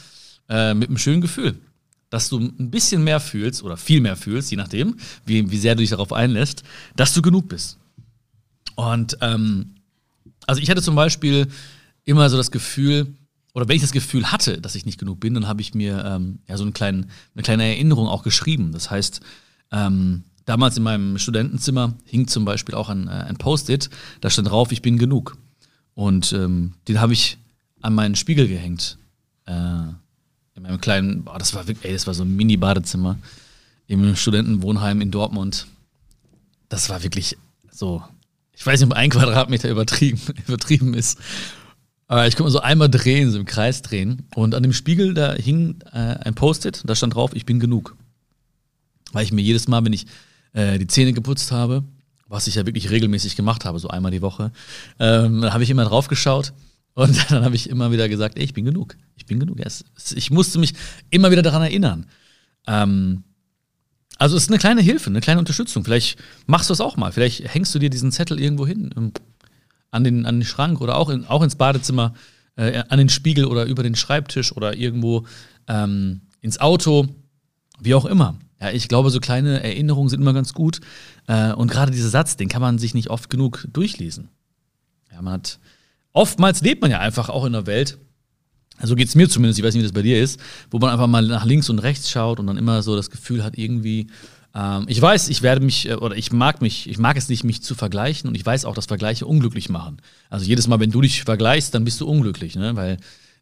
äh, 0.48 0.74
mit 0.74 0.88
einem 0.88 0.98
schönen 0.98 1.20
Gefühl. 1.20 1.56
Dass 2.10 2.28
du 2.28 2.40
ein 2.40 2.72
bisschen 2.72 3.04
mehr 3.04 3.20
fühlst 3.20 3.62
oder 3.62 3.76
viel 3.76 4.00
mehr 4.00 4.16
fühlst, 4.16 4.50
je 4.50 4.56
nachdem, 4.56 4.96
wie, 5.24 5.48
wie 5.52 5.58
sehr 5.58 5.76
du 5.76 5.80
dich 5.80 5.90
darauf 5.90 6.12
einlässt, 6.12 6.64
dass 6.96 7.14
du 7.14 7.22
genug 7.22 7.48
bist. 7.48 7.78
Und 8.74 9.16
ähm, 9.20 9.76
also 10.46 10.60
ich 10.60 10.70
hatte 10.70 10.82
zum 10.82 10.96
Beispiel 10.96 11.46
immer 12.04 12.28
so 12.28 12.36
das 12.36 12.50
Gefühl, 12.50 13.14
oder 13.54 13.68
wenn 13.68 13.76
ich 13.76 13.82
das 13.82 13.92
Gefühl 13.92 14.32
hatte, 14.32 14.60
dass 14.60 14.74
ich 14.74 14.86
nicht 14.86 14.98
genug 14.98 15.20
bin, 15.20 15.34
dann 15.34 15.46
habe 15.46 15.60
ich 15.60 15.74
mir 15.74 16.04
ähm, 16.04 16.40
ja 16.48 16.56
so 16.56 16.64
einen 16.64 16.72
kleinen, 16.72 17.10
eine 17.34 17.42
kleine 17.44 17.64
Erinnerung 17.64 18.08
auch 18.08 18.24
geschrieben. 18.24 18.72
Das 18.72 18.90
heißt, 18.90 19.20
ähm, 19.70 20.24
damals 20.50 20.76
in 20.76 20.82
meinem 20.82 21.16
Studentenzimmer 21.16 21.94
hing 22.04 22.26
zum 22.26 22.44
Beispiel 22.44 22.74
auch 22.74 22.88
ein, 22.88 23.06
äh, 23.06 23.12
ein 23.12 23.36
Post-it, 23.36 23.88
da 24.20 24.30
stand 24.30 24.50
drauf, 24.50 24.72
ich 24.72 24.82
bin 24.82 24.98
genug. 24.98 25.36
Und 25.94 26.32
ähm, 26.32 26.72
den 26.88 27.00
habe 27.00 27.12
ich 27.12 27.38
an 27.82 27.94
meinen 27.94 28.16
Spiegel 28.16 28.48
gehängt. 28.48 28.98
Äh, 29.46 29.52
in 29.52 30.62
meinem 30.64 30.80
kleinen, 30.80 31.22
boah, 31.22 31.38
das 31.38 31.54
war 31.54 31.68
wirklich, 31.68 31.84
ey, 31.86 31.92
das 31.92 32.08
war 32.08 32.14
so 32.14 32.24
ein 32.24 32.34
Mini-Badezimmer 32.34 33.16
im 33.86 34.16
Studentenwohnheim 34.16 35.00
in 35.00 35.12
Dortmund. 35.12 35.68
Das 36.68 36.90
war 36.90 37.04
wirklich 37.04 37.38
so, 37.70 38.02
ich 38.52 38.66
weiß 38.66 38.80
nicht, 38.80 38.90
ob 38.90 38.96
ein 38.96 39.10
Quadratmeter 39.10 39.70
übertrieben, 39.70 40.20
übertrieben 40.48 40.94
ist. 40.94 41.16
Aber 42.08 42.26
ich 42.26 42.34
konnte 42.34 42.50
so 42.50 42.58
einmal 42.58 42.90
drehen, 42.90 43.30
so 43.30 43.38
im 43.38 43.46
Kreis 43.46 43.82
drehen. 43.82 44.26
Und 44.34 44.56
an 44.56 44.64
dem 44.64 44.72
Spiegel, 44.72 45.14
da 45.14 45.32
hing 45.34 45.76
äh, 45.92 46.16
ein 46.24 46.34
Post-it, 46.34 46.82
da 46.84 46.96
stand 46.96 47.14
drauf, 47.14 47.30
ich 47.34 47.46
bin 47.46 47.60
genug. 47.60 47.94
Weil 49.12 49.22
ich 49.22 49.30
mir 49.30 49.42
jedes 49.42 49.68
Mal, 49.68 49.84
wenn 49.84 49.92
ich 49.92 50.06
äh, 50.52 50.78
die 50.78 50.86
Zähne 50.86 51.12
geputzt 51.12 51.52
habe, 51.52 51.84
was 52.26 52.46
ich 52.46 52.54
ja 52.54 52.66
wirklich 52.66 52.90
regelmäßig 52.90 53.36
gemacht 53.36 53.64
habe, 53.64 53.78
so 53.78 53.88
einmal 53.88 54.12
die 54.12 54.22
Woche, 54.22 54.52
ähm, 54.98 55.44
habe 55.44 55.62
ich 55.62 55.70
immer 55.70 55.84
drauf 55.84 56.08
geschaut 56.08 56.52
und 56.94 57.16
dann 57.30 57.44
habe 57.44 57.56
ich 57.56 57.68
immer 57.68 57.92
wieder 57.92 58.08
gesagt, 58.08 58.36
ey, 58.38 58.44
ich 58.44 58.54
bin 58.54 58.64
genug, 58.64 58.96
ich 59.16 59.26
bin 59.26 59.40
genug. 59.40 59.58
Ich 60.14 60.30
musste 60.30 60.58
mich 60.58 60.74
immer 61.10 61.30
wieder 61.30 61.42
daran 61.42 61.62
erinnern. 61.62 62.06
Ähm, 62.66 63.24
also 64.18 64.36
es 64.36 64.44
ist 64.44 64.50
eine 64.50 64.58
kleine 64.58 64.82
Hilfe, 64.82 65.08
eine 65.08 65.20
kleine 65.20 65.40
Unterstützung. 65.40 65.82
Vielleicht 65.82 66.18
machst 66.46 66.68
du 66.68 66.74
es 66.74 66.80
auch 66.80 66.96
mal. 66.96 67.10
Vielleicht 67.10 67.54
hängst 67.54 67.74
du 67.74 67.78
dir 67.78 67.88
diesen 67.88 68.12
Zettel 68.12 68.38
irgendwo 68.38 68.66
hin 68.66 69.12
an 69.90 70.04
den, 70.04 70.26
an 70.26 70.36
den 70.40 70.44
Schrank 70.44 70.80
oder 70.80 70.96
auch, 70.96 71.08
in, 71.08 71.24
auch 71.24 71.42
ins 71.42 71.56
Badezimmer, 71.56 72.14
äh, 72.56 72.82
an 72.88 72.98
den 72.98 73.08
Spiegel 73.08 73.46
oder 73.46 73.64
über 73.64 73.82
den 73.82 73.94
Schreibtisch 73.94 74.52
oder 74.52 74.76
irgendwo 74.76 75.26
ähm, 75.68 76.20
ins 76.40 76.60
Auto, 76.60 77.08
wie 77.80 77.94
auch 77.94 78.04
immer. 78.04 78.38
Ja, 78.60 78.70
ich 78.70 78.88
glaube, 78.88 79.10
so 79.10 79.20
kleine 79.20 79.62
Erinnerungen 79.62 80.08
sind 80.08 80.20
immer 80.20 80.34
ganz 80.34 80.52
gut. 80.52 80.80
Äh, 81.26 81.52
und 81.52 81.70
gerade 81.70 81.92
dieser 81.92 82.10
Satz, 82.10 82.36
den 82.36 82.48
kann 82.48 82.60
man 82.60 82.78
sich 82.78 82.94
nicht 82.94 83.08
oft 83.08 83.30
genug 83.30 83.66
durchlesen. 83.72 84.28
Ja, 85.12 85.22
man 85.22 85.34
hat, 85.34 85.58
oftmals 86.12 86.60
lebt 86.60 86.82
man 86.82 86.90
ja 86.90 87.00
einfach 87.00 87.28
auch 87.28 87.44
in 87.44 87.54
einer 87.54 87.66
Welt, 87.66 87.98
so 88.82 88.94
geht 88.94 89.08
es 89.08 89.14
mir 89.14 89.28
zumindest, 89.28 89.58
ich 89.58 89.64
weiß 89.64 89.74
nicht, 89.74 89.82
wie 89.82 89.86
das 89.86 89.92
bei 89.92 90.02
dir 90.02 90.22
ist, 90.22 90.40
wo 90.70 90.78
man 90.78 90.90
einfach 90.90 91.06
mal 91.06 91.22
nach 91.22 91.44
links 91.44 91.68
und 91.68 91.80
rechts 91.80 92.10
schaut 92.10 92.40
und 92.40 92.46
dann 92.46 92.56
immer 92.56 92.82
so 92.82 92.96
das 92.96 93.10
Gefühl 93.10 93.44
hat, 93.44 93.58
irgendwie, 93.58 94.06
ähm, 94.54 94.84
ich 94.88 95.00
weiß, 95.00 95.28
ich 95.28 95.42
werde 95.42 95.64
mich, 95.64 95.88
äh, 95.88 95.94
oder 95.94 96.16
ich 96.16 96.32
mag 96.32 96.62
mich, 96.62 96.88
ich 96.88 96.98
mag 96.98 97.16
es 97.16 97.28
nicht, 97.28 97.44
mich 97.44 97.62
zu 97.62 97.74
vergleichen 97.74 98.28
und 98.28 98.34
ich 98.34 98.44
weiß 98.44 98.64
auch, 98.64 98.74
dass 98.74 98.86
Vergleiche 98.86 99.26
unglücklich 99.26 99.68
machen. 99.68 99.98
Also 100.28 100.46
jedes 100.46 100.66
Mal, 100.66 100.80
wenn 100.80 100.90
du 100.90 101.00
dich 101.00 101.24
vergleichst, 101.24 101.74
dann 101.74 101.84
bist 101.84 102.00
du 102.00 102.08
unglücklich, 102.08 102.56
ne? 102.56 102.74
weil 102.76 102.96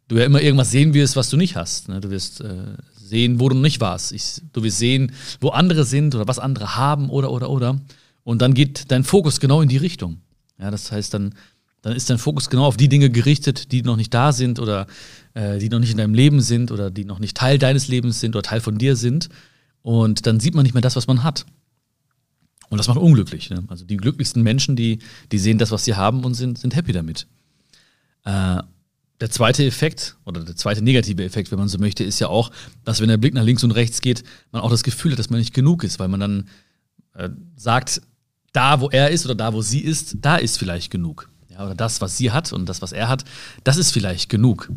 du 0.07 0.17
ja 0.17 0.25
immer 0.25 0.41
irgendwas 0.41 0.71
sehen 0.71 0.93
wirst, 0.93 1.15
was 1.15 1.29
du 1.29 1.37
nicht 1.37 1.55
hast. 1.55 1.87
Ne? 1.87 2.01
Du 2.01 2.09
wirst 2.09 2.41
äh, 2.41 2.75
sehen, 3.09 3.39
wo 3.39 3.49
du 3.49 3.55
nicht 3.55 3.81
warst. 3.81 4.11
Ich, 4.11 4.41
du 4.53 4.63
wirst 4.63 4.79
sehen, 4.79 5.11
wo 5.41 5.49
andere 5.49 5.83
sind 5.83 6.15
oder 6.15 6.27
was 6.27 6.39
andere 6.39 6.75
haben 6.75 7.09
oder, 7.09 7.31
oder, 7.31 7.49
oder. 7.49 7.79
Und 8.23 8.41
dann 8.41 8.53
geht 8.53 8.91
dein 8.91 9.03
Fokus 9.03 9.39
genau 9.39 9.61
in 9.61 9.69
die 9.69 9.77
Richtung. 9.77 10.21
Ja, 10.59 10.71
das 10.71 10.91
heißt, 10.91 11.13
dann, 11.13 11.33
dann 11.81 11.93
ist 11.95 12.09
dein 12.09 12.17
Fokus 12.17 12.49
genau 12.49 12.65
auf 12.65 12.77
die 12.77 12.89
Dinge 12.89 13.09
gerichtet, 13.09 13.71
die 13.71 13.81
noch 13.81 13.95
nicht 13.95 14.13
da 14.13 14.31
sind 14.31 14.59
oder 14.59 14.87
äh, 15.33 15.57
die 15.59 15.69
noch 15.69 15.79
nicht 15.79 15.91
in 15.91 15.97
deinem 15.97 16.13
Leben 16.13 16.41
sind 16.41 16.71
oder 16.71 16.91
die 16.91 17.05
noch 17.05 17.19
nicht 17.19 17.35
Teil 17.35 17.57
deines 17.57 17.87
Lebens 17.87 18.19
sind 18.19 18.35
oder 18.35 18.43
Teil 18.43 18.61
von 18.61 18.77
dir 18.77 18.95
sind. 18.95 19.29
Und 19.81 20.25
dann 20.25 20.39
sieht 20.39 20.55
man 20.55 20.63
nicht 20.63 20.73
mehr 20.73 20.81
das, 20.81 20.95
was 20.95 21.07
man 21.07 21.23
hat. 21.23 21.45
Und 22.69 22.77
das 22.77 22.87
macht 22.87 22.99
unglücklich. 22.99 23.49
Ne? 23.49 23.63
Also 23.67 23.85
die 23.85 23.97
glücklichsten 23.97 24.43
Menschen, 24.43 24.75
die, 24.75 24.99
die 25.31 25.39
sehen 25.39 25.57
das, 25.57 25.71
was 25.71 25.85
sie 25.85 25.95
haben 25.95 26.23
und 26.23 26.35
sind, 26.35 26.59
sind 26.59 26.75
happy 26.75 26.91
damit. 26.91 27.27
Äh, 28.25 28.61
der 29.19 29.29
zweite 29.29 29.65
Effekt 29.65 30.15
oder 30.25 30.43
der 30.43 30.55
zweite 30.55 30.81
negative 30.81 31.23
Effekt, 31.23 31.51
wenn 31.51 31.59
man 31.59 31.67
so 31.67 31.77
möchte, 31.77 32.03
ist 32.03 32.19
ja 32.19 32.27
auch, 32.27 32.51
dass 32.85 33.01
wenn 33.01 33.09
der 33.09 33.17
Blick 33.17 33.33
nach 33.33 33.43
links 33.43 33.63
und 33.63 33.71
rechts 33.71 34.01
geht, 34.01 34.23
man 34.51 34.61
auch 34.61 34.71
das 34.71 34.83
Gefühl 34.83 35.11
hat, 35.11 35.19
dass 35.19 35.29
man 35.29 35.39
nicht 35.39 35.53
genug 35.53 35.83
ist, 35.83 35.99
weil 35.99 36.07
man 36.07 36.19
dann 36.19 36.49
äh, 37.15 37.29
sagt, 37.55 38.01
da 38.53 38.79
wo 38.79 38.89
er 38.89 39.09
ist 39.09 39.25
oder 39.25 39.35
da 39.35 39.53
wo 39.53 39.61
sie 39.61 39.81
ist, 39.81 40.17
da 40.21 40.37
ist 40.37 40.57
vielleicht 40.57 40.91
genug. 40.91 41.29
Ja, 41.49 41.65
oder 41.65 41.75
das, 41.75 42.01
was 42.01 42.17
sie 42.17 42.31
hat 42.31 42.53
und 42.53 42.67
das, 42.67 42.81
was 42.81 42.91
er 42.91 43.09
hat, 43.09 43.25
das 43.63 43.77
ist 43.77 43.91
vielleicht 43.91 44.29
genug. 44.29 44.69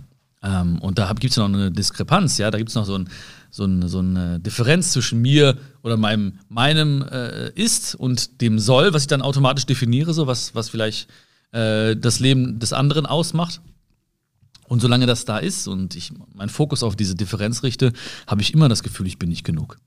Ähm, 0.42 0.80
und 0.80 0.98
da 0.98 1.12
gibt 1.12 1.30
es 1.30 1.36
noch 1.36 1.46
eine 1.46 1.70
Diskrepanz, 1.70 2.38
ja, 2.38 2.50
da 2.50 2.58
gibt 2.58 2.70
es 2.70 2.74
noch 2.74 2.84
so, 2.84 2.98
ein, 2.98 3.08
so, 3.50 3.64
ein, 3.64 3.88
so, 3.88 4.00
eine 4.00 4.40
Differenz 4.40 4.90
zwischen 4.90 5.22
mir 5.22 5.56
oder 5.82 5.96
meinem, 5.96 6.40
meinem 6.48 7.02
äh, 7.02 7.50
Ist 7.50 7.94
und 7.94 8.40
dem 8.40 8.58
Soll, 8.58 8.92
was 8.92 9.02
ich 9.02 9.08
dann 9.08 9.22
automatisch 9.22 9.66
definiere, 9.66 10.12
so 10.12 10.26
was, 10.26 10.54
was 10.56 10.68
vielleicht 10.68 11.08
äh, 11.52 11.94
das 11.96 12.18
Leben 12.18 12.58
des 12.58 12.72
anderen 12.72 13.06
ausmacht. 13.06 13.60
Und 14.68 14.80
solange 14.80 15.06
das 15.06 15.24
da 15.24 15.38
ist 15.38 15.68
und 15.68 15.96
ich 15.96 16.12
meinen 16.34 16.48
Fokus 16.48 16.82
auf 16.82 16.96
diese 16.96 17.14
Differenz 17.14 17.62
richte, 17.62 17.92
habe 18.26 18.42
ich 18.42 18.54
immer 18.54 18.68
das 18.68 18.82
Gefühl, 18.82 19.06
ich 19.06 19.18
bin 19.18 19.28
nicht 19.28 19.44
genug. 19.44 19.78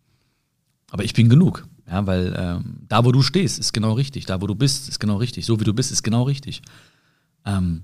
Aber 0.91 1.03
ich 1.03 1.13
bin 1.13 1.29
genug, 1.29 1.67
ja, 1.89 2.05
weil 2.05 2.35
ähm, 2.37 2.77
da, 2.87 3.03
wo 3.03 3.11
du 3.11 3.21
stehst, 3.21 3.59
ist 3.59 3.73
genau 3.73 3.93
richtig. 3.93 4.25
Da, 4.25 4.41
wo 4.41 4.47
du 4.47 4.55
bist, 4.55 4.87
ist 4.87 4.99
genau 4.99 5.17
richtig. 5.17 5.45
So 5.45 5.59
wie 5.59 5.63
du 5.63 5.73
bist, 5.73 5.91
ist 5.91 6.03
genau 6.03 6.23
richtig. 6.23 6.61
Ähm, 7.45 7.83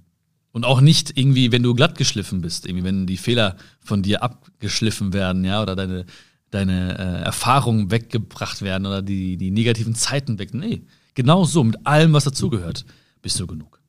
und 0.51 0.65
auch 0.65 0.81
nicht 0.81 1.17
irgendwie, 1.17 1.51
wenn 1.51 1.63
du 1.63 1.73
glatt 1.73 1.97
geschliffen 1.97 2.41
bist, 2.41 2.65
irgendwie, 2.65 2.83
wenn 2.83 3.07
die 3.07 3.17
Fehler 3.17 3.55
von 3.79 4.01
dir 4.01 4.21
abgeschliffen 4.21 5.13
werden, 5.13 5.43
ja, 5.43 5.61
oder 5.61 5.75
deine, 5.75 6.05
deine 6.51 6.97
äh, 6.97 7.23
Erfahrungen 7.23 7.89
weggebracht 7.89 8.61
werden 8.61 8.85
oder 8.85 9.01
die, 9.01 9.37
die 9.37 9.51
negativen 9.51 9.95
Zeiten 9.95 10.39
weg. 10.39 10.53
Nee, 10.53 10.83
genau 11.13 11.45
so, 11.45 11.63
mit 11.63 11.85
allem, 11.85 12.13
was 12.13 12.25
dazugehört, 12.25 12.85
bist 13.21 13.39
du 13.39 13.47
genug. 13.47 13.80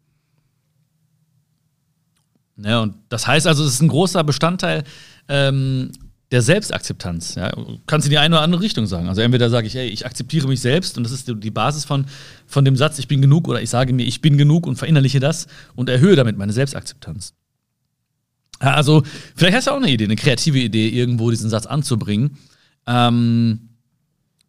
Ja, 2.64 2.80
und 2.80 2.94
das 3.08 3.26
heißt 3.26 3.46
also, 3.46 3.64
es 3.64 3.74
ist 3.74 3.82
ein 3.82 3.88
großer 3.88 4.24
Bestandteil 4.24 4.84
ähm, 5.28 5.92
der 6.32 6.42
Selbstakzeptanz. 6.42 7.34
Ja? 7.34 7.52
Kannst 7.86 8.06
du 8.06 8.08
in 8.08 8.12
die 8.12 8.18
eine 8.18 8.36
oder 8.36 8.42
andere 8.42 8.62
Richtung 8.62 8.86
sagen. 8.86 9.08
Also 9.08 9.20
entweder 9.20 9.50
sage 9.50 9.66
ich, 9.66 9.76
ey, 9.76 9.88
ich 9.88 10.06
akzeptiere 10.06 10.48
mich 10.48 10.60
selbst 10.60 10.96
und 10.96 11.04
das 11.04 11.12
ist 11.12 11.28
die 11.28 11.50
Basis 11.50 11.84
von, 11.84 12.06
von 12.46 12.64
dem 12.64 12.74
Satz, 12.74 12.98
ich 12.98 13.06
bin 13.06 13.20
genug, 13.20 13.48
oder 13.48 13.60
ich 13.60 13.70
sage 13.70 13.92
mir, 13.92 14.04
ich 14.04 14.22
bin 14.22 14.38
genug 14.38 14.66
und 14.66 14.76
verinnerliche 14.76 15.20
das 15.20 15.46
und 15.74 15.90
erhöhe 15.90 16.16
damit 16.16 16.38
meine 16.38 16.52
Selbstakzeptanz. 16.52 17.34
Ja, 18.62 18.74
also, 18.74 19.02
vielleicht 19.34 19.56
hast 19.56 19.66
du 19.66 19.72
auch 19.72 19.76
eine 19.76 19.90
Idee, 19.90 20.04
eine 20.04 20.16
kreative 20.16 20.58
Idee, 20.58 20.88
irgendwo 20.88 21.30
diesen 21.30 21.50
Satz 21.50 21.66
anzubringen. 21.66 22.38
Ähm, 22.86 23.68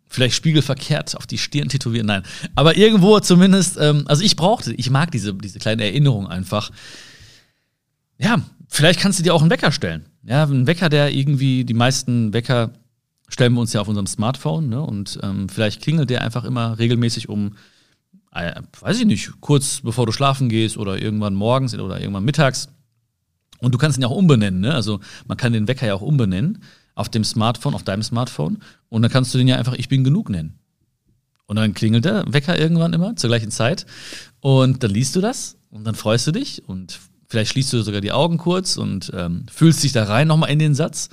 vielleicht 0.08 0.36
spiegelverkehrt 0.36 1.18
auf 1.18 1.26
die 1.26 1.40
Stirn 1.40 1.68
tätowieren, 1.68 2.08
nein. 2.08 2.24
Aber 2.56 2.78
irgendwo 2.78 3.20
zumindest, 3.20 3.78
ähm, 3.80 4.04
also 4.06 4.24
ich 4.24 4.36
brauchte, 4.36 4.74
ich 4.74 4.90
mag 4.90 5.12
diese, 5.12 5.34
diese 5.34 5.60
kleine 5.60 5.84
Erinnerung 5.84 6.28
einfach. 6.28 6.72
Ja, 8.18 8.42
vielleicht 8.68 9.00
kannst 9.00 9.20
du 9.20 9.24
dir 9.24 9.34
auch 9.34 9.42
einen 9.42 9.52
Wecker 9.52 9.72
stellen. 9.72 10.06
Ja, 10.24 10.44
ein 10.44 10.68
Wecker, 10.68 10.90
der 10.90 11.14
irgendwie, 11.14 11.66
die 11.66 11.74
meisten 11.74 12.34
Wecker 12.34 12.72
stellen 13.28 13.54
wir 13.54 13.62
uns 13.62 13.74
ja 13.74 13.82
auf 13.82 13.88
unserem 13.88 14.08
Smartphone, 14.08 14.70
ne? 14.70 14.82
Und 14.82 15.20
ähm, 15.24 15.50
vielleicht 15.50 15.82
klingelt 15.82 16.10
der 16.10 16.22
einfach 16.22 16.44
immer 16.44 16.78
regelmäßig 16.78 17.30
um, 17.30 17.56
äh, 18.32 18.62
weiß 18.80 19.00
ich 19.00 19.06
nicht, 19.06 19.42
kurz 19.42 19.82
bevor 19.82 20.06
du 20.06 20.12
schlafen 20.12 20.50
gehst 20.50 20.78
oder 20.78 21.02
irgendwann 21.02 21.34
morgens 21.34 21.74
oder 21.76 22.00
irgendwann 22.00 22.24
mittags. 22.24 22.70
Und 23.60 23.74
du 23.74 23.78
kannst 23.78 23.98
ihn 23.98 24.02
ja 24.02 24.08
auch 24.08 24.16
umbenennen, 24.16 24.62
ne? 24.62 24.74
Also 24.74 25.00
man 25.28 25.38
kann 25.38 25.54
den 25.54 25.68
Wecker 25.68 25.88
ja 25.88 25.96
auch 25.96 26.02
umbenennen 26.02 26.60
auf 26.96 27.10
dem 27.10 27.24
Smartphone, 27.24 27.74
auf 27.74 27.84
deinem 27.84 28.04
Smartphone. 28.04 28.60
Und 28.90 29.02
dann 29.02 29.12
kannst 29.12 29.34
du 29.34 29.38
den 29.38 29.48
ja 29.48 29.58
einfach 29.58 29.74
Ich 29.74 29.90
bin 29.90 30.04
genug 30.04 30.30
nennen. 30.30 30.60
Und 31.46 31.56
dann 31.58 31.74
klingelt 31.74 32.06
der 32.06 32.26
Wecker 32.32 32.58
irgendwann 32.58 32.94
immer 32.94 33.16
zur 33.16 33.30
gleichen 33.30 33.52
Zeit. 33.52 33.86
Und 34.40 34.84
dann 34.84 34.92
liest 34.92 35.16
du 35.16 35.22
das 35.22 35.58
und 35.70 35.86
dann 35.86 35.96
freust 35.96 36.28
du 36.28 36.32
dich 36.32 36.68
und 36.68 37.00
vielleicht 37.34 37.52
schließt 37.52 37.74
du 37.74 37.82
sogar 37.82 38.00
die 38.00 38.12
Augen 38.12 38.38
kurz 38.38 38.78
und 38.78 39.12
ähm, 39.16 39.48
fühlst 39.52 39.84
dich 39.84 39.92
da 39.92 40.04
rein 40.04 40.28
nochmal 40.28 40.52
in 40.52 40.60
den 40.60 40.76
Satz 40.76 41.10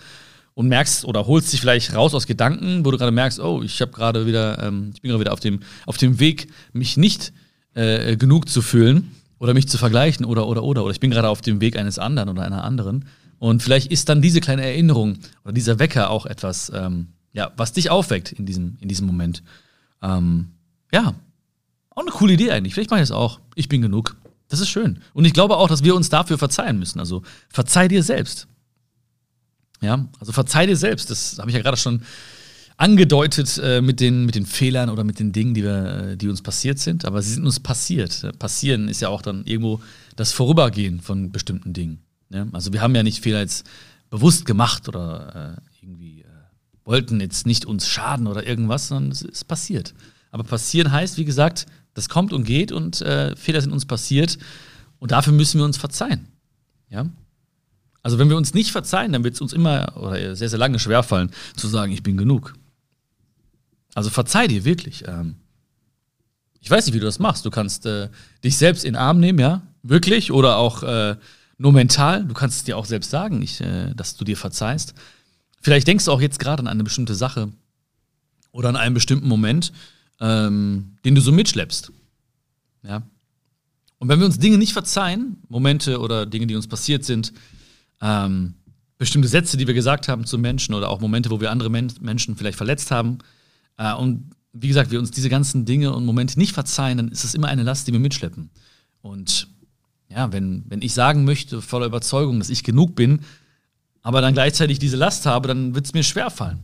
und 0.52 0.68
merkst 0.68 1.06
oder 1.06 1.26
holst 1.26 1.50
dich 1.50 1.62
vielleicht 1.62 1.94
raus 1.94 2.12
aus 2.12 2.26
Gedanken, 2.26 2.84
wo 2.84 2.90
du 2.90 2.98
gerade 2.98 3.10
merkst, 3.10 3.40
oh, 3.40 3.62
ich 3.62 3.80
habe 3.80 3.90
gerade 3.92 4.26
wieder, 4.26 4.62
ähm, 4.62 4.90
ich 4.94 5.00
bin 5.00 5.08
gerade 5.08 5.20
wieder 5.20 5.32
auf 5.32 5.40
dem, 5.40 5.60
auf 5.86 5.96
dem 5.96 6.20
Weg, 6.20 6.48
mich 6.74 6.98
nicht 6.98 7.32
äh, 7.72 8.18
genug 8.18 8.50
zu 8.50 8.60
fühlen 8.60 9.12
oder 9.38 9.54
mich 9.54 9.66
zu 9.66 9.78
vergleichen 9.78 10.26
oder 10.26 10.46
oder 10.46 10.62
oder 10.62 10.82
oder 10.82 10.90
ich 10.90 11.00
bin 11.00 11.10
gerade 11.10 11.30
auf 11.30 11.40
dem 11.40 11.62
Weg 11.62 11.78
eines 11.78 11.98
anderen 11.98 12.28
oder 12.28 12.42
einer 12.42 12.64
anderen. 12.64 13.06
Und 13.38 13.62
vielleicht 13.62 13.90
ist 13.90 14.10
dann 14.10 14.20
diese 14.20 14.42
kleine 14.42 14.62
Erinnerung 14.62 15.16
oder 15.44 15.54
dieser 15.54 15.78
Wecker 15.78 16.10
auch 16.10 16.26
etwas, 16.26 16.70
ähm, 16.74 17.14
ja, 17.32 17.50
was 17.56 17.72
dich 17.72 17.88
aufweckt 17.88 18.32
in 18.32 18.44
diesem, 18.44 18.76
in 18.80 18.88
diesem 18.88 19.06
Moment. 19.06 19.42
Ähm, 20.02 20.48
ja, 20.92 21.14
auch 21.88 22.02
eine 22.02 22.10
coole 22.10 22.34
Idee 22.34 22.50
eigentlich. 22.50 22.74
Vielleicht 22.74 22.90
mache 22.90 23.00
ich 23.00 23.08
das 23.08 23.16
auch. 23.16 23.40
Ich 23.54 23.70
bin 23.70 23.80
genug. 23.80 24.16
Das 24.50 24.60
ist 24.60 24.68
schön. 24.68 24.98
Und 25.14 25.24
ich 25.24 25.32
glaube 25.32 25.56
auch, 25.56 25.68
dass 25.68 25.84
wir 25.84 25.94
uns 25.94 26.10
dafür 26.10 26.36
verzeihen 26.36 26.78
müssen. 26.78 26.98
Also 26.98 27.22
verzeih 27.48 27.86
dir 27.88 28.02
selbst. 28.02 28.48
Ja, 29.80 30.08
also 30.18 30.32
verzeih 30.32 30.66
dir 30.66 30.76
selbst. 30.76 31.08
Das 31.08 31.38
habe 31.38 31.50
ich 31.50 31.56
ja 31.56 31.62
gerade 31.62 31.76
schon 31.76 32.02
angedeutet 32.76 33.58
äh, 33.62 33.80
mit, 33.80 34.00
den, 34.00 34.26
mit 34.26 34.34
den 34.34 34.44
Fehlern 34.44 34.90
oder 34.90 35.04
mit 35.04 35.20
den 35.20 35.32
Dingen, 35.32 35.54
die, 35.54 35.62
wir, 35.62 36.16
die 36.16 36.28
uns 36.28 36.42
passiert 36.42 36.80
sind. 36.80 37.04
Aber 37.04 37.22
sie 37.22 37.32
sind 37.32 37.44
uns 37.44 37.60
passiert. 37.60 38.38
Passieren 38.40 38.88
ist 38.88 39.00
ja 39.00 39.08
auch 39.08 39.22
dann 39.22 39.44
irgendwo 39.44 39.80
das 40.16 40.32
Vorübergehen 40.32 41.00
von 41.00 41.30
bestimmten 41.30 41.72
Dingen. 41.72 42.00
Ja? 42.30 42.48
Also 42.52 42.72
wir 42.72 42.82
haben 42.82 42.94
ja 42.94 43.04
nicht 43.04 43.22
Fehler 43.22 43.40
jetzt 43.40 43.64
bewusst 44.10 44.46
gemacht 44.46 44.88
oder 44.88 45.56
äh, 45.58 45.80
irgendwie 45.80 46.22
äh, 46.22 46.26
wollten 46.84 47.20
jetzt 47.20 47.46
nicht 47.46 47.66
uns 47.66 47.86
schaden 47.86 48.26
oder 48.26 48.44
irgendwas, 48.44 48.88
sondern 48.88 49.12
es 49.12 49.22
ist 49.22 49.44
passiert. 49.44 49.94
Aber 50.32 50.42
passieren 50.42 50.90
heißt, 50.90 51.18
wie 51.18 51.24
gesagt, 51.24 51.66
das 51.94 52.08
kommt 52.08 52.32
und 52.32 52.44
geht 52.44 52.72
und 52.72 53.00
äh, 53.00 53.34
Fehler 53.36 53.60
sind 53.60 53.72
uns 53.72 53.86
passiert 53.86 54.38
und 54.98 55.12
dafür 55.12 55.32
müssen 55.32 55.58
wir 55.58 55.64
uns 55.64 55.76
verzeihen. 55.76 56.28
Ja? 56.88 57.06
Also 58.02 58.18
wenn 58.18 58.28
wir 58.28 58.36
uns 58.36 58.54
nicht 58.54 58.70
verzeihen, 58.70 59.12
dann 59.12 59.24
wird 59.24 59.34
es 59.34 59.40
uns 59.40 59.52
immer 59.52 59.96
oder 59.96 60.34
sehr, 60.36 60.48
sehr 60.48 60.58
lange 60.58 60.78
schwerfallen, 60.78 61.30
zu 61.56 61.68
sagen, 61.68 61.92
ich 61.92 62.02
bin 62.02 62.16
genug. 62.16 62.54
Also 63.94 64.10
verzeih 64.10 64.46
dir 64.46 64.64
wirklich. 64.64 65.06
Ähm, 65.06 65.36
ich 66.60 66.70
weiß 66.70 66.86
nicht, 66.86 66.94
wie 66.94 67.00
du 67.00 67.06
das 67.06 67.18
machst. 67.18 67.44
Du 67.44 67.50
kannst 67.50 67.86
äh, 67.86 68.08
dich 68.44 68.56
selbst 68.56 68.84
in 68.84 68.92
den 68.92 69.00
Arm 69.00 69.18
nehmen, 69.20 69.38
ja, 69.38 69.62
wirklich, 69.82 70.30
oder 70.30 70.56
auch 70.56 70.82
äh, 70.82 71.16
nur 71.58 71.72
mental. 71.72 72.24
Du 72.24 72.34
kannst 72.34 72.58
es 72.58 72.64
dir 72.64 72.76
auch 72.76 72.84
selbst 72.84 73.10
sagen, 73.10 73.42
ich, 73.42 73.60
äh, 73.60 73.94
dass 73.94 74.16
du 74.16 74.24
dir 74.24 74.36
verzeihst. 74.36 74.94
Vielleicht 75.60 75.86
denkst 75.86 76.06
du 76.06 76.12
auch 76.12 76.20
jetzt 76.20 76.38
gerade 76.38 76.60
an 76.60 76.68
eine 76.68 76.84
bestimmte 76.84 77.14
Sache 77.14 77.50
oder 78.52 78.68
an 78.70 78.76
einen 78.76 78.94
bestimmten 78.94 79.28
Moment, 79.28 79.72
ähm, 80.20 80.96
den 81.04 81.14
du 81.14 81.20
so 81.20 81.32
mitschleppst. 81.32 81.92
Ja. 82.82 83.02
Und 83.98 84.08
wenn 84.08 84.18
wir 84.18 84.26
uns 84.26 84.38
Dinge 84.38 84.58
nicht 84.58 84.72
verzeihen, 84.72 85.42
Momente 85.48 86.00
oder 86.00 86.26
Dinge, 86.26 86.46
die 86.46 86.56
uns 86.56 86.68
passiert 86.68 87.04
sind, 87.04 87.32
ähm, 88.00 88.54
bestimmte 88.96 89.28
Sätze, 89.28 89.56
die 89.56 89.66
wir 89.66 89.74
gesagt 89.74 90.08
haben 90.08 90.24
zu 90.26 90.38
Menschen 90.38 90.74
oder 90.74 90.88
auch 90.88 91.00
Momente, 91.00 91.30
wo 91.30 91.40
wir 91.40 91.50
andere 91.50 91.70
Men 91.70 91.92
Menschen 92.00 92.36
vielleicht 92.36 92.56
verletzt 92.56 92.90
haben, 92.90 93.18
äh, 93.76 93.94
und 93.94 94.30
wie 94.52 94.68
gesagt, 94.68 94.90
wir 94.90 94.98
uns 94.98 95.10
diese 95.10 95.28
ganzen 95.28 95.64
Dinge 95.64 95.94
und 95.94 96.04
Momente 96.04 96.38
nicht 96.38 96.52
verzeihen, 96.52 96.98
dann 96.98 97.08
ist 97.08 97.24
es 97.24 97.34
immer 97.34 97.48
eine 97.48 97.62
Last, 97.62 97.86
die 97.86 97.92
wir 97.92 98.00
mitschleppen. 98.00 98.50
Und 99.00 99.48
ja, 100.08 100.32
wenn, 100.32 100.64
wenn 100.68 100.82
ich 100.82 100.92
sagen 100.92 101.24
möchte, 101.24 101.62
voller 101.62 101.86
Überzeugung, 101.86 102.38
dass 102.38 102.50
ich 102.50 102.64
genug 102.64 102.96
bin, 102.96 103.20
aber 104.02 104.20
dann 104.20 104.34
gleichzeitig 104.34 104.78
diese 104.78 104.96
Last 104.96 105.26
habe, 105.26 105.48
dann 105.48 105.74
wird 105.74 105.86
es 105.86 105.94
mir 105.94 106.02
schwerfallen. 106.02 106.58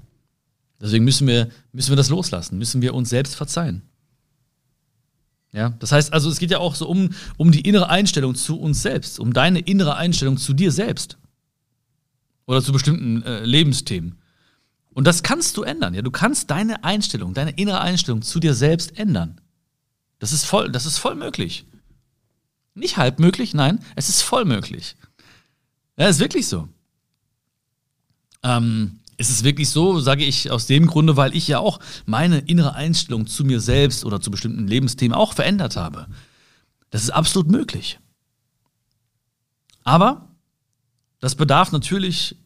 Deswegen 0.81 1.05
müssen 1.05 1.27
wir, 1.27 1.49
müssen 1.73 1.91
wir 1.91 1.97
das 1.97 2.11
loslassen, 2.11 2.59
müssen 2.59 2.83
wir 2.83 2.95
uns 2.95 3.09
selbst 3.09 3.35
verzeihen. 3.35 3.83
Ja, 5.53 5.71
das 5.79 5.91
heißt 5.93 6.13
also, 6.13 6.29
es 6.29 6.39
geht 6.39 6.51
ja 6.51 6.59
auch 6.59 6.75
so 6.75 6.87
um, 6.87 7.11
um 7.39 7.51
die 7.51 7.63
innere 7.63 7.89
Einstellung 7.89 8.35
zu 8.35 8.61
uns 8.61 8.83
selbst, 8.83 9.19
um 9.19 9.33
deine 9.33 9.61
innere 9.61 9.97
Einstellung 9.97 10.37
zu 10.37 10.53
dir 10.53 10.71
selbst. 10.71 11.17
Oder 12.47 12.63
zu 12.63 12.73
bestimmten 12.73 13.23
äh, 13.23 13.45
Lebensthemen. 13.45 14.17
Und 14.93 15.07
das 15.07 15.23
kannst 15.23 15.57
du 15.57 15.63
ändern. 15.63 15.95
Ja, 15.95 16.03
du 16.03 16.11
kannst 16.11 16.51
deine 16.51 16.85
Einstellung, 16.85 17.35
deine 17.35 17.53
innere 17.53 17.81
Einstellung 17.81 18.23
zu 18.23 18.39
dir 18.39 18.55
selbst 18.55 18.99
ändern. 18.99 19.41
Das 20.19 20.33
ist 20.33 20.45
voll, 20.45 20.71
das 20.71 20.87
ist 20.87 20.99
voll 20.99 21.15
möglich. 21.15 21.67
Nicht 22.75 22.97
halb 22.99 23.19
möglich, 23.19 23.55
nein, 23.55 23.81
es 23.95 24.09
ist 24.09 24.23
voll 24.23 24.45
möglich. 24.45 24.97
Ja, 25.97 26.09
ist 26.09 26.21
wirklich 26.21 26.47
so. 26.47 26.69
Ähm, 28.43 29.01
es 29.17 29.31
ist 29.31 29.45
wirklich 29.45 29.71
so, 29.71 29.99
sage 30.01 30.25
ich 30.25 30.51
aus 30.51 30.67
dem 30.67 30.87
Grunde, 30.87 31.17
weil 31.17 31.35
ich 31.35 31.49
ja 31.49 31.59
auch 31.59 31.81
meine 32.05 32.39
innere 32.41 32.75
Einstellung 32.75 33.27
zu 33.27 33.45
mir 33.45 33.61
selbst 33.61 34.05
oder 34.05 34.21
zu 34.21 34.31
bestimmten 34.31 34.67
Lebensthemen 34.67 35.17
auch 35.17 35.33
verändert 35.33 35.77
habe. 35.77 36.07
Das 36.91 37.03
ist 37.03 37.11
absolut 37.11 37.51
möglich. 37.51 37.99
Aber 39.85 40.29
das 41.21 41.35
bedarf 41.35 41.73
natürlich 41.73 42.37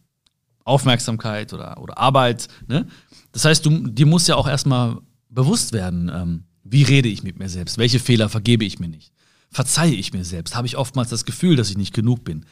Aufmerksamkeit 0.64 1.52
oder, 1.52 1.78
oder 1.80 1.98
Arbeit. 1.98 2.48
Ne? 2.68 2.86
Das 3.32 3.44
heißt, 3.44 3.66
du, 3.66 3.88
dir 3.88 4.06
muss 4.06 4.26
ja 4.26 4.36
auch 4.36 4.46
erstmal 4.46 4.98
bewusst 5.28 5.72
werden, 5.72 6.10
ähm, 6.14 6.44
wie 6.62 6.82
rede 6.82 7.08
ich 7.08 7.22
mit 7.22 7.38
mir 7.38 7.48
selbst, 7.48 7.78
welche 7.78 7.98
Fehler 7.98 8.28
vergebe 8.28 8.64
ich 8.64 8.78
mir 8.78 8.88
nicht. 8.88 9.12
Verzeihe 9.50 9.94
ich 9.94 10.12
mir 10.12 10.24
selbst? 10.24 10.54
Habe 10.54 10.66
ich 10.66 10.76
oftmals 10.76 11.08
das 11.10 11.24
Gefühl, 11.24 11.56
dass 11.56 11.70
ich 11.70 11.76
nicht 11.76 11.94
genug 11.94 12.22
bin? 12.22 12.46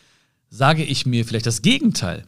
Sage 0.51 0.83
ich 0.83 1.07
mir 1.07 1.25
vielleicht 1.25 1.47
das 1.47 1.63
Gegenteil? 1.63 2.25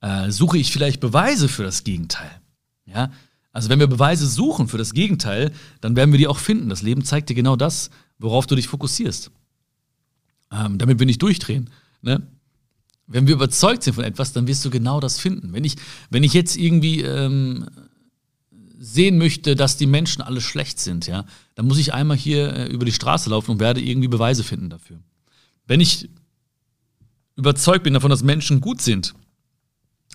Äh, 0.00 0.30
suche 0.30 0.58
ich 0.58 0.72
vielleicht 0.72 1.00
Beweise 1.00 1.48
für 1.48 1.62
das 1.62 1.84
Gegenteil? 1.84 2.40
Ja? 2.86 3.10
Also 3.52 3.68
wenn 3.68 3.80
wir 3.80 3.86
Beweise 3.86 4.26
suchen 4.26 4.68
für 4.68 4.78
das 4.78 4.92
Gegenteil, 4.92 5.52
dann 5.80 5.96
werden 5.96 6.12
wir 6.12 6.18
die 6.18 6.28
auch 6.28 6.38
finden. 6.38 6.68
Das 6.68 6.82
Leben 6.82 7.04
zeigt 7.04 7.28
dir 7.28 7.34
genau 7.34 7.56
das, 7.56 7.90
worauf 8.18 8.46
du 8.46 8.54
dich 8.54 8.68
fokussierst. 8.68 9.30
Ähm, 10.52 10.78
damit 10.78 10.98
wir 10.98 11.06
nicht 11.06 11.22
durchdrehen. 11.22 11.70
Ne? 12.02 12.22
Wenn 13.06 13.26
wir 13.26 13.34
überzeugt 13.34 13.82
sind 13.82 13.94
von 13.94 14.04
etwas, 14.04 14.32
dann 14.32 14.46
wirst 14.46 14.64
du 14.64 14.70
genau 14.70 15.00
das 15.00 15.18
finden. 15.18 15.52
Wenn 15.52 15.64
ich, 15.64 15.76
wenn 16.10 16.22
ich 16.22 16.32
jetzt 16.32 16.56
irgendwie 16.56 17.02
ähm, 17.02 17.66
sehen 18.78 19.18
möchte, 19.18 19.56
dass 19.56 19.76
die 19.76 19.86
Menschen 19.86 20.22
alle 20.22 20.40
schlecht 20.40 20.78
sind, 20.78 21.06
ja, 21.06 21.24
dann 21.54 21.66
muss 21.66 21.78
ich 21.78 21.92
einmal 21.92 22.16
hier 22.16 22.54
äh, 22.54 22.66
über 22.68 22.84
die 22.84 22.92
Straße 22.92 23.28
laufen 23.28 23.50
und 23.52 23.60
werde 23.60 23.80
irgendwie 23.80 24.08
Beweise 24.08 24.44
finden 24.44 24.70
dafür. 24.70 25.00
Wenn 25.66 25.80
ich 25.80 26.08
überzeugt 27.36 27.84
bin 27.84 27.94
davon, 27.94 28.10
dass 28.10 28.22
Menschen 28.22 28.60
gut 28.60 28.80
sind, 28.80 29.14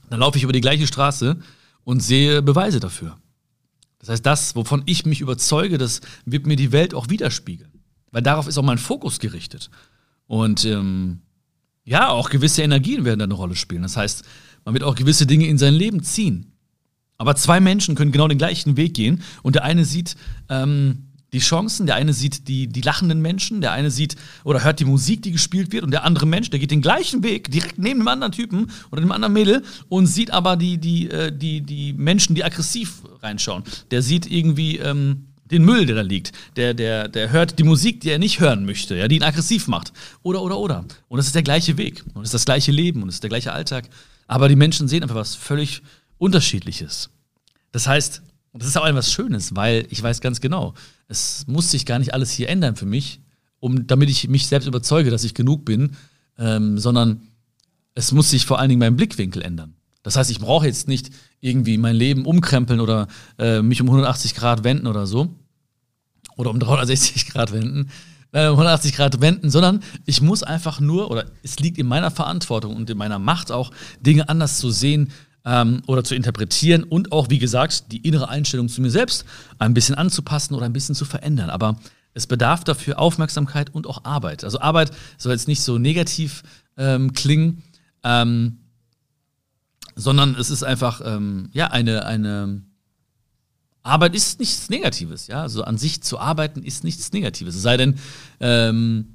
dann 0.10 0.20
laufe 0.20 0.38
ich 0.38 0.44
über 0.44 0.54
die 0.54 0.62
gleiche 0.62 0.88
Straße 0.88 1.38
und 1.84 2.00
sehe 2.02 2.42
Beweise 2.42 2.80
dafür. 2.80 3.18
Das 4.00 4.10
heißt, 4.10 4.26
das, 4.26 4.56
wovon 4.56 4.84
ich 4.86 5.06
mich 5.06 5.22
überzeuge, 5.22 5.78
das 5.78 6.02
wird 6.26 6.46
mir 6.46 6.56
die 6.56 6.72
Welt 6.72 6.94
auch 6.94 7.10
widerspiegeln. 7.10 7.72
Weil 8.12 8.22
darauf 8.22 8.48
ist 8.48 8.58
auch 8.58 8.64
mein 8.64 8.78
Fokus 8.78 9.20
gerichtet. 9.20 9.70
Und 10.28 10.64
ähm, 10.66 11.22
ja, 11.84 12.10
auch 12.10 12.30
gewisse 12.30 12.62
Energien 12.62 13.06
werden 13.06 13.20
da 13.20 13.26
eine 13.26 13.34
Rolle 13.34 13.56
spielen. 13.56 13.84
Das 13.84 13.98
heißt, 13.98 14.24
man 14.64 14.74
wird 14.74 14.84
auch 14.84 14.96
gewisse 14.96 15.26
Dinge 15.26 15.48
in 15.48 15.58
sein 15.58 15.74
Leben 15.74 16.04
ziehen. 16.04 16.52
Aber 17.18 17.36
zwei 17.36 17.60
Menschen 17.60 17.96
können 17.96 18.12
genau 18.12 18.28
den 18.28 18.38
gleichen 18.38 18.78
Weg 18.78 18.94
gehen 18.94 19.22
und 19.42 19.56
der 19.56 19.64
eine 19.64 19.86
sieht 19.86 20.16
ähm, 20.50 21.08
die 21.36 21.42
Chancen, 21.42 21.86
der 21.86 21.96
eine 21.96 22.14
sieht 22.14 22.48
die, 22.48 22.68
die 22.68 22.80
lachenden 22.80 23.22
Menschen, 23.22 23.60
der 23.60 23.74
eine 23.74 23.92
sieht 23.92 24.16
oder 24.46 24.64
hört 24.64 24.80
die 24.80 24.86
Musik, 24.86 25.22
die 25.22 25.34
gespielt 25.34 25.74
wird 25.74 25.84
und 25.84 25.92
der 25.92 26.06
andere 26.06 26.26
Mensch, 26.26 26.50
der 26.50 26.60
geht 26.60 26.72
den 26.72 26.82
gleichen 26.82 27.24
Weg 27.24 27.52
direkt 27.52 27.78
neben 27.78 28.00
dem 28.00 28.08
anderen 28.08 28.32
Typen 28.32 28.72
oder 28.90 29.02
dem 29.02 29.12
anderen 29.12 29.34
Mädel 29.34 29.62
und 29.90 30.08
sieht 30.08 30.32
aber 30.32 30.56
die, 30.56 30.78
die, 30.78 31.12
äh, 31.12 31.38
die, 31.38 31.60
die 31.60 31.92
Menschen, 31.92 32.36
die 32.36 32.46
aggressiv 32.46 33.02
reinschauen. 33.22 33.64
Der 33.92 34.02
sieht 34.02 34.32
irgendwie 34.32 34.78
ähm, 34.78 35.26
den 35.52 35.66
Müll, 35.66 35.86
der 35.86 35.98
da 35.98 36.02
liegt. 36.04 36.32
Der, 36.56 36.74
der, 36.74 37.10
der 37.10 37.32
hört 37.32 37.60
die 37.60 37.64
Musik, 37.64 38.00
die 38.00 38.12
er 38.12 38.18
nicht 38.18 38.40
hören 38.40 38.66
möchte, 38.66 38.96
ja, 38.96 39.10
die 39.10 39.18
ihn 39.18 39.24
aggressiv 39.24 39.68
macht. 39.68 39.92
Oder, 40.24 40.42
oder, 40.42 40.58
oder. 40.58 40.86
Und 41.10 41.20
es 41.20 41.26
ist 41.28 41.36
der 41.36 41.44
gleiche 41.44 41.78
Weg 41.78 42.02
und 42.14 42.22
es 42.22 42.30
ist 42.30 42.34
das 42.34 42.46
gleiche 42.46 42.72
Leben 42.72 43.04
und 43.04 43.10
es 43.10 43.16
ist 43.16 43.24
der 43.24 43.30
gleiche 43.30 43.52
Alltag. 43.52 43.90
Aber 44.28 44.48
die 44.48 44.56
Menschen 44.56 44.88
sehen 44.88 45.04
einfach 45.04 45.16
was 45.16 45.36
völlig 45.36 45.82
unterschiedliches. 46.18 47.10
Das 47.74 47.88
heißt, 47.88 48.22
und 48.56 48.62
das 48.62 48.70
ist 48.70 48.78
auch 48.78 48.88
etwas 48.88 49.12
Schönes, 49.12 49.54
weil 49.54 49.86
ich 49.90 50.02
weiß 50.02 50.22
ganz 50.22 50.40
genau, 50.40 50.76
es 51.10 51.44
muss 51.46 51.72
sich 51.72 51.86
gar 51.86 52.00
nicht 52.00 52.14
alles 52.14 52.32
hier 52.32 52.48
ändern 52.48 52.78
für 52.78 52.86
mich, 52.86 53.20
um, 53.60 53.86
damit 53.86 54.10
ich 54.10 54.30
mich 54.30 54.48
selbst 54.48 54.66
überzeuge, 54.66 55.12
dass 55.12 55.26
ich 55.26 55.34
genug 55.34 55.66
bin, 55.66 55.98
ähm, 56.38 56.80
sondern 56.80 57.24
es 57.96 58.14
muss 58.14 58.30
sich 58.30 58.46
vor 58.46 58.58
allen 58.58 58.70
Dingen 58.70 58.80
mein 58.80 58.96
Blickwinkel 58.96 59.42
ändern. 59.42 59.74
Das 60.04 60.16
heißt, 60.16 60.32
ich 60.32 60.40
brauche 60.40 60.66
jetzt 60.68 60.88
nicht 60.88 61.10
irgendwie 61.42 61.78
mein 61.78 61.98
Leben 61.98 62.26
umkrempeln 62.26 62.80
oder 62.80 63.10
äh, 63.38 63.62
mich 63.62 63.82
um 63.82 63.88
180 63.88 64.36
Grad 64.36 64.64
wenden 64.64 64.88
oder 64.88 65.06
so. 65.06 65.36
Oder 66.38 66.50
um 66.50 66.58
360 66.58 67.28
Grad 67.34 67.52
wenden, 67.52 67.90
äh, 68.32 68.46
180 68.46 68.96
Grad 68.96 69.20
wenden, 69.20 69.50
sondern 69.50 69.82
ich 70.06 70.22
muss 70.22 70.44
einfach 70.44 70.80
nur, 70.80 71.12
oder 71.12 71.26
es 71.44 71.60
liegt 71.60 71.78
in 71.78 71.88
meiner 71.88 72.10
Verantwortung 72.10 72.74
und 72.74 72.90
in 72.90 72.98
meiner 72.98 73.20
Macht 73.20 73.52
auch, 73.52 73.72
Dinge 74.00 74.30
anders 74.30 74.60
zu 74.60 74.72
sehen 74.72 75.12
ähm, 75.46 75.82
oder 75.88 76.04
zu 76.04 76.16
interpretieren 76.16 76.84
und 76.84 77.12
auch, 77.12 77.30
wie 77.30 77.40
gesagt, 77.40 77.92
die 77.92 78.06
innere 78.06 78.30
Einstellung 78.30 78.68
zu 78.68 78.82
mir 78.82 78.92
selbst 78.92 79.26
ein 79.60 79.74
bisschen 79.74 79.96
anzupassen 79.96 80.56
oder 80.56 80.66
ein 80.66 80.74
bisschen 80.74 80.96
zu 80.96 81.06
verändern. 81.06 81.50
Aber 81.50 81.78
es 82.14 82.28
bedarf 82.28 82.64
dafür 82.64 83.00
Aufmerksamkeit 83.00 83.74
und 83.74 83.88
auch 83.88 84.06
Arbeit. 84.06 84.44
Also 84.44 84.60
Arbeit 84.60 84.92
soll 85.18 85.34
jetzt 85.34 85.48
nicht 85.48 85.62
so 85.62 85.78
negativ 85.78 86.44
ähm, 86.78 87.14
klingen, 87.14 87.64
ähm, 88.04 88.60
sondern 89.96 90.36
es 90.36 90.50
ist 90.50 90.64
einfach 90.64 91.02
ähm, 91.06 91.50
ja 91.54 91.68
eine, 91.68 92.06
eine 92.06 92.64
Arbeit 93.84 94.16
ist 94.16 94.40
nichts 94.40 94.70
Negatives, 94.70 95.28
ja. 95.28 95.42
Also 95.44 95.64
an 95.64 95.78
sich 95.78 96.02
zu 96.02 96.18
arbeiten 96.18 96.64
ist 96.64 96.84
nichts 96.84 97.14
Negatives. 97.14 97.56
Es 97.56 97.62
sei 97.62 97.78
denn, 97.78 98.00
ähm, 98.40 99.15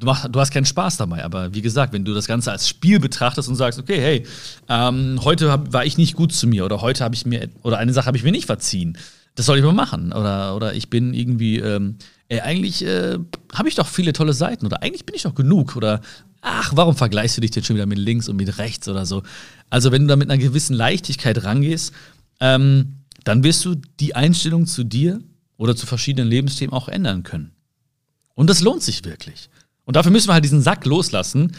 du, 0.00 0.06
mach, 0.06 0.28
du 0.28 0.40
hast 0.40 0.50
keinen 0.50 0.64
Spaß 0.64 0.96
dabei. 0.96 1.24
Aber 1.24 1.54
wie 1.54 1.62
gesagt, 1.62 1.92
wenn 1.92 2.04
du 2.04 2.14
das 2.14 2.26
Ganze 2.26 2.50
als 2.50 2.68
Spiel 2.68 2.98
betrachtest 2.98 3.48
und 3.48 3.54
sagst, 3.54 3.78
okay, 3.78 4.00
hey, 4.00 4.26
ähm, 4.68 5.20
heute 5.22 5.50
hab, 5.50 5.72
war 5.72 5.84
ich 5.84 5.98
nicht 5.98 6.14
gut 6.14 6.32
zu 6.32 6.46
mir 6.46 6.64
oder 6.64 6.80
heute 6.80 7.04
habe 7.04 7.14
ich 7.14 7.26
mir, 7.26 7.48
oder 7.62 7.78
eine 7.78 7.92
Sache 7.92 8.06
habe 8.06 8.16
ich 8.16 8.24
mir 8.24 8.32
nicht 8.32 8.46
verziehen. 8.46 8.98
Das 9.36 9.46
soll 9.46 9.58
ich 9.58 9.64
mal 9.64 9.72
machen. 9.72 10.12
Oder, 10.12 10.56
oder 10.56 10.74
ich 10.74 10.90
bin 10.90 11.14
irgendwie, 11.14 11.58
ähm, 11.58 11.96
ey, 12.28 12.40
eigentlich 12.40 12.84
äh, 12.84 13.18
habe 13.52 13.68
ich 13.68 13.74
doch 13.76 13.86
viele 13.86 14.12
tolle 14.12 14.32
Seiten 14.32 14.66
oder 14.66 14.82
eigentlich 14.82 15.06
bin 15.06 15.14
ich 15.14 15.22
doch 15.22 15.34
genug 15.34 15.76
oder 15.76 16.00
ach, 16.40 16.72
warum 16.74 16.96
vergleichst 16.96 17.36
du 17.36 17.40
dich 17.40 17.50
denn 17.50 17.62
schon 17.62 17.76
wieder 17.76 17.86
mit 17.86 17.98
links 17.98 18.28
und 18.28 18.36
mit 18.36 18.58
rechts 18.58 18.88
oder 18.88 19.06
so? 19.06 19.22
Also, 19.68 19.92
wenn 19.92 20.02
du 20.02 20.08
da 20.08 20.16
mit 20.16 20.30
einer 20.30 20.42
gewissen 20.42 20.74
Leichtigkeit 20.74 21.44
rangehst, 21.44 21.92
ähm, 22.40 22.96
dann 23.24 23.44
wirst 23.44 23.64
du 23.64 23.76
die 24.00 24.16
Einstellung 24.16 24.66
zu 24.66 24.82
dir 24.82 25.20
oder 25.58 25.76
zu 25.76 25.86
verschiedenen 25.86 26.28
Lebensthemen 26.28 26.72
auch 26.72 26.88
ändern 26.88 27.22
können. 27.22 27.52
Und 28.34 28.48
das 28.48 28.62
lohnt 28.62 28.82
sich 28.82 29.04
wirklich. 29.04 29.50
Und 29.90 29.96
dafür 29.96 30.12
müssen 30.12 30.28
wir 30.28 30.34
halt 30.34 30.44
diesen 30.44 30.62
Sack 30.62 30.86
loslassen, 30.86 31.50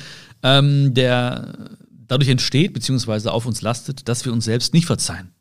ähm, 0.42 0.94
der 0.94 1.76
dadurch 2.08 2.30
entsteht, 2.30 2.72
beziehungsweise 2.72 3.34
auf 3.34 3.46
uns 3.46 3.62
lastet, 3.62 4.08
dass 4.08 4.24
wir 4.24 4.32
uns 4.32 4.46
selbst 4.46 4.74
nicht 4.74 4.86
verzeihen. 4.86 5.34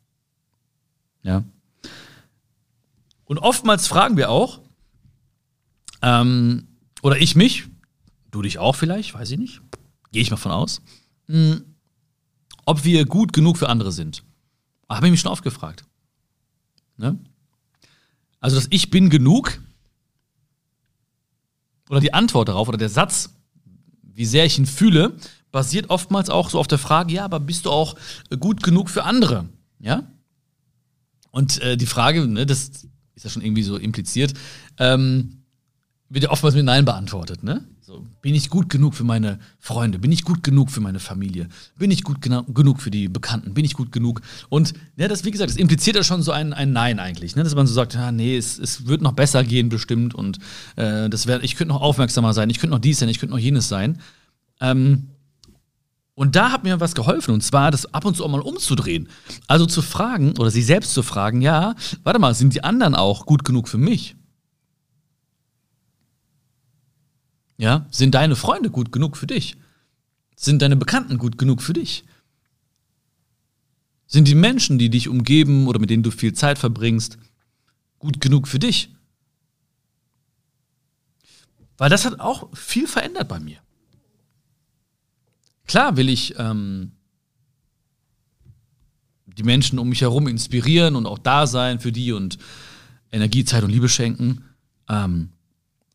Ja. 1.23 1.45
Und 3.23 3.37
oftmals 3.37 3.87
fragen 3.87 4.17
wir 4.17 4.29
auch, 4.29 4.59
ähm, 6.01 6.67
oder 7.01 7.17
ich 7.17 7.37
mich, 7.37 7.69
du 8.29 8.41
dich 8.41 8.59
auch 8.59 8.75
vielleicht, 8.75 9.13
weiß 9.13 9.31
ich 9.31 9.39
nicht, 9.39 9.61
gehe 10.11 10.21
ich 10.21 10.29
mal 10.29 10.35
von 10.35 10.51
aus, 10.51 10.81
mh, 11.27 11.37
hm, 11.37 11.61
ob 12.65 12.83
wir 12.83 13.05
gut 13.05 13.31
genug 13.31 13.57
für 13.57 13.69
andere 13.69 13.93
sind. 13.93 14.25
Habe 14.89 15.05
ich 15.05 15.11
mich 15.11 15.21
schon 15.21 15.31
oft 15.31 15.45
gefragt. 15.45 15.85
Ne? 16.97 17.17
Also 18.41 18.57
das 18.57 18.67
Ich 18.69 18.89
bin 18.89 19.09
genug 19.09 19.61
oder 21.91 21.99
die 21.99 22.13
Antwort 22.13 22.47
darauf 22.47 22.69
oder 22.69 22.77
der 22.77 22.89
Satz, 22.89 23.35
wie 24.01 24.25
sehr 24.25 24.45
ich 24.45 24.57
ihn 24.57 24.65
fühle, 24.65 25.13
basiert 25.51 25.89
oftmals 25.89 26.29
auch 26.29 26.49
so 26.49 26.57
auf 26.57 26.67
der 26.67 26.77
Frage, 26.77 27.13
ja, 27.13 27.25
aber 27.25 27.41
bist 27.41 27.65
du 27.65 27.69
auch 27.69 27.97
gut 28.39 28.63
genug 28.63 28.89
für 28.89 29.03
andere? 29.03 29.49
Ja? 29.77 30.03
Und 31.31 31.61
äh, 31.61 31.75
die 31.75 31.85
Frage, 31.85 32.25
ne, 32.27 32.45
das 32.45 32.87
ist 33.13 33.23
ja 33.25 33.29
schon 33.29 33.41
irgendwie 33.41 33.63
so 33.63 33.75
impliziert, 33.75 34.33
ähm, 34.79 35.43
wird 36.07 36.23
ja 36.23 36.31
oftmals 36.31 36.55
mit 36.55 36.63
Nein 36.63 36.85
beantwortet, 36.85 37.43
ne? 37.43 37.65
So, 37.83 38.05
bin 38.21 38.35
ich 38.35 38.51
gut 38.51 38.69
genug 38.69 38.93
für 38.93 39.03
meine 39.03 39.39
Freunde? 39.57 39.97
Bin 39.97 40.11
ich 40.11 40.23
gut 40.23 40.43
genug 40.43 40.69
für 40.69 40.81
meine 40.81 40.99
Familie? 40.99 41.49
Bin 41.79 41.89
ich 41.89 42.03
gut 42.03 42.21
genug 42.21 42.79
für 42.79 42.91
die 42.91 43.07
Bekannten? 43.07 43.55
Bin 43.55 43.65
ich 43.65 43.73
gut 43.73 43.91
genug? 43.91 44.21
Und 44.49 44.73
ja, 44.97 45.07
das, 45.07 45.25
wie 45.25 45.31
gesagt, 45.31 45.49
das 45.49 45.57
impliziert 45.57 45.95
ja 45.95 46.03
schon 46.03 46.21
so 46.21 46.31
ein, 46.31 46.53
ein 46.53 46.73
Nein 46.73 46.99
eigentlich, 46.99 47.35
ne? 47.35 47.43
dass 47.43 47.55
man 47.55 47.65
so 47.65 47.73
sagt, 47.73 47.95
ja, 47.95 48.11
nee, 48.11 48.37
es, 48.37 48.59
es 48.59 48.85
wird 48.85 49.01
noch 49.01 49.13
besser 49.13 49.43
gehen 49.43 49.69
bestimmt 49.69 50.13
und 50.13 50.37
äh, 50.75 51.09
das 51.09 51.25
wär, 51.25 51.43
ich 51.43 51.55
könnte 51.55 51.73
noch 51.73 51.81
aufmerksamer 51.81 52.35
sein, 52.35 52.51
ich 52.51 52.59
könnte 52.59 52.75
noch 52.75 52.81
dies 52.81 52.99
sein, 52.99 53.09
ich 53.09 53.17
könnte 53.17 53.33
noch 53.33 53.41
jenes 53.41 53.67
sein. 53.67 53.97
Ähm, 54.59 55.07
und 56.13 56.35
da 56.35 56.51
hat 56.51 56.63
mir 56.63 56.79
was 56.79 56.93
geholfen, 56.93 57.33
und 57.33 57.41
zwar 57.41 57.71
das 57.71 57.91
ab 57.95 58.05
und 58.05 58.15
zu 58.15 58.23
auch 58.23 58.29
mal 58.29 58.41
umzudrehen. 58.41 59.09
Also 59.47 59.65
zu 59.65 59.81
fragen 59.81 60.37
oder 60.37 60.51
sich 60.51 60.67
selbst 60.67 60.93
zu 60.93 61.01
fragen, 61.01 61.41
ja, 61.41 61.73
warte 62.03 62.19
mal, 62.19 62.35
sind 62.35 62.53
die 62.53 62.63
anderen 62.63 62.93
auch 62.93 63.25
gut 63.25 63.43
genug 63.43 63.67
für 63.67 63.79
mich? 63.79 64.15
Ja, 67.61 67.85
sind 67.91 68.15
deine 68.15 68.35
Freunde 68.35 68.71
gut 68.71 68.91
genug 68.91 69.15
für 69.15 69.27
dich? 69.27 69.55
Sind 70.35 70.63
deine 70.63 70.75
Bekannten 70.75 71.19
gut 71.19 71.37
genug 71.37 71.61
für 71.61 71.73
dich? 71.73 72.05
Sind 74.07 74.27
die 74.27 74.33
Menschen, 74.33 74.79
die 74.79 74.89
dich 74.89 75.07
umgeben 75.07 75.67
oder 75.67 75.77
mit 75.77 75.91
denen 75.91 76.01
du 76.01 76.09
viel 76.09 76.33
Zeit 76.33 76.57
verbringst, 76.57 77.19
gut 77.99 78.19
genug 78.19 78.47
für 78.47 78.57
dich? 78.57 78.89
Weil 81.77 81.91
das 81.91 82.03
hat 82.03 82.19
auch 82.19 82.49
viel 82.57 82.87
verändert 82.87 83.27
bei 83.27 83.39
mir. 83.39 83.59
Klar 85.67 85.97
will 85.97 86.09
ich 86.09 86.33
ähm, 86.39 86.93
die 89.27 89.43
Menschen 89.43 89.77
um 89.77 89.89
mich 89.89 90.01
herum 90.01 90.27
inspirieren 90.27 90.95
und 90.95 91.05
auch 91.05 91.19
da 91.19 91.45
sein 91.45 91.79
für 91.79 91.91
die 91.91 92.11
und 92.11 92.39
Energie, 93.11 93.45
Zeit 93.45 93.63
und 93.63 93.69
Liebe 93.69 93.87
schenken. 93.87 94.45
Ähm, 94.89 95.29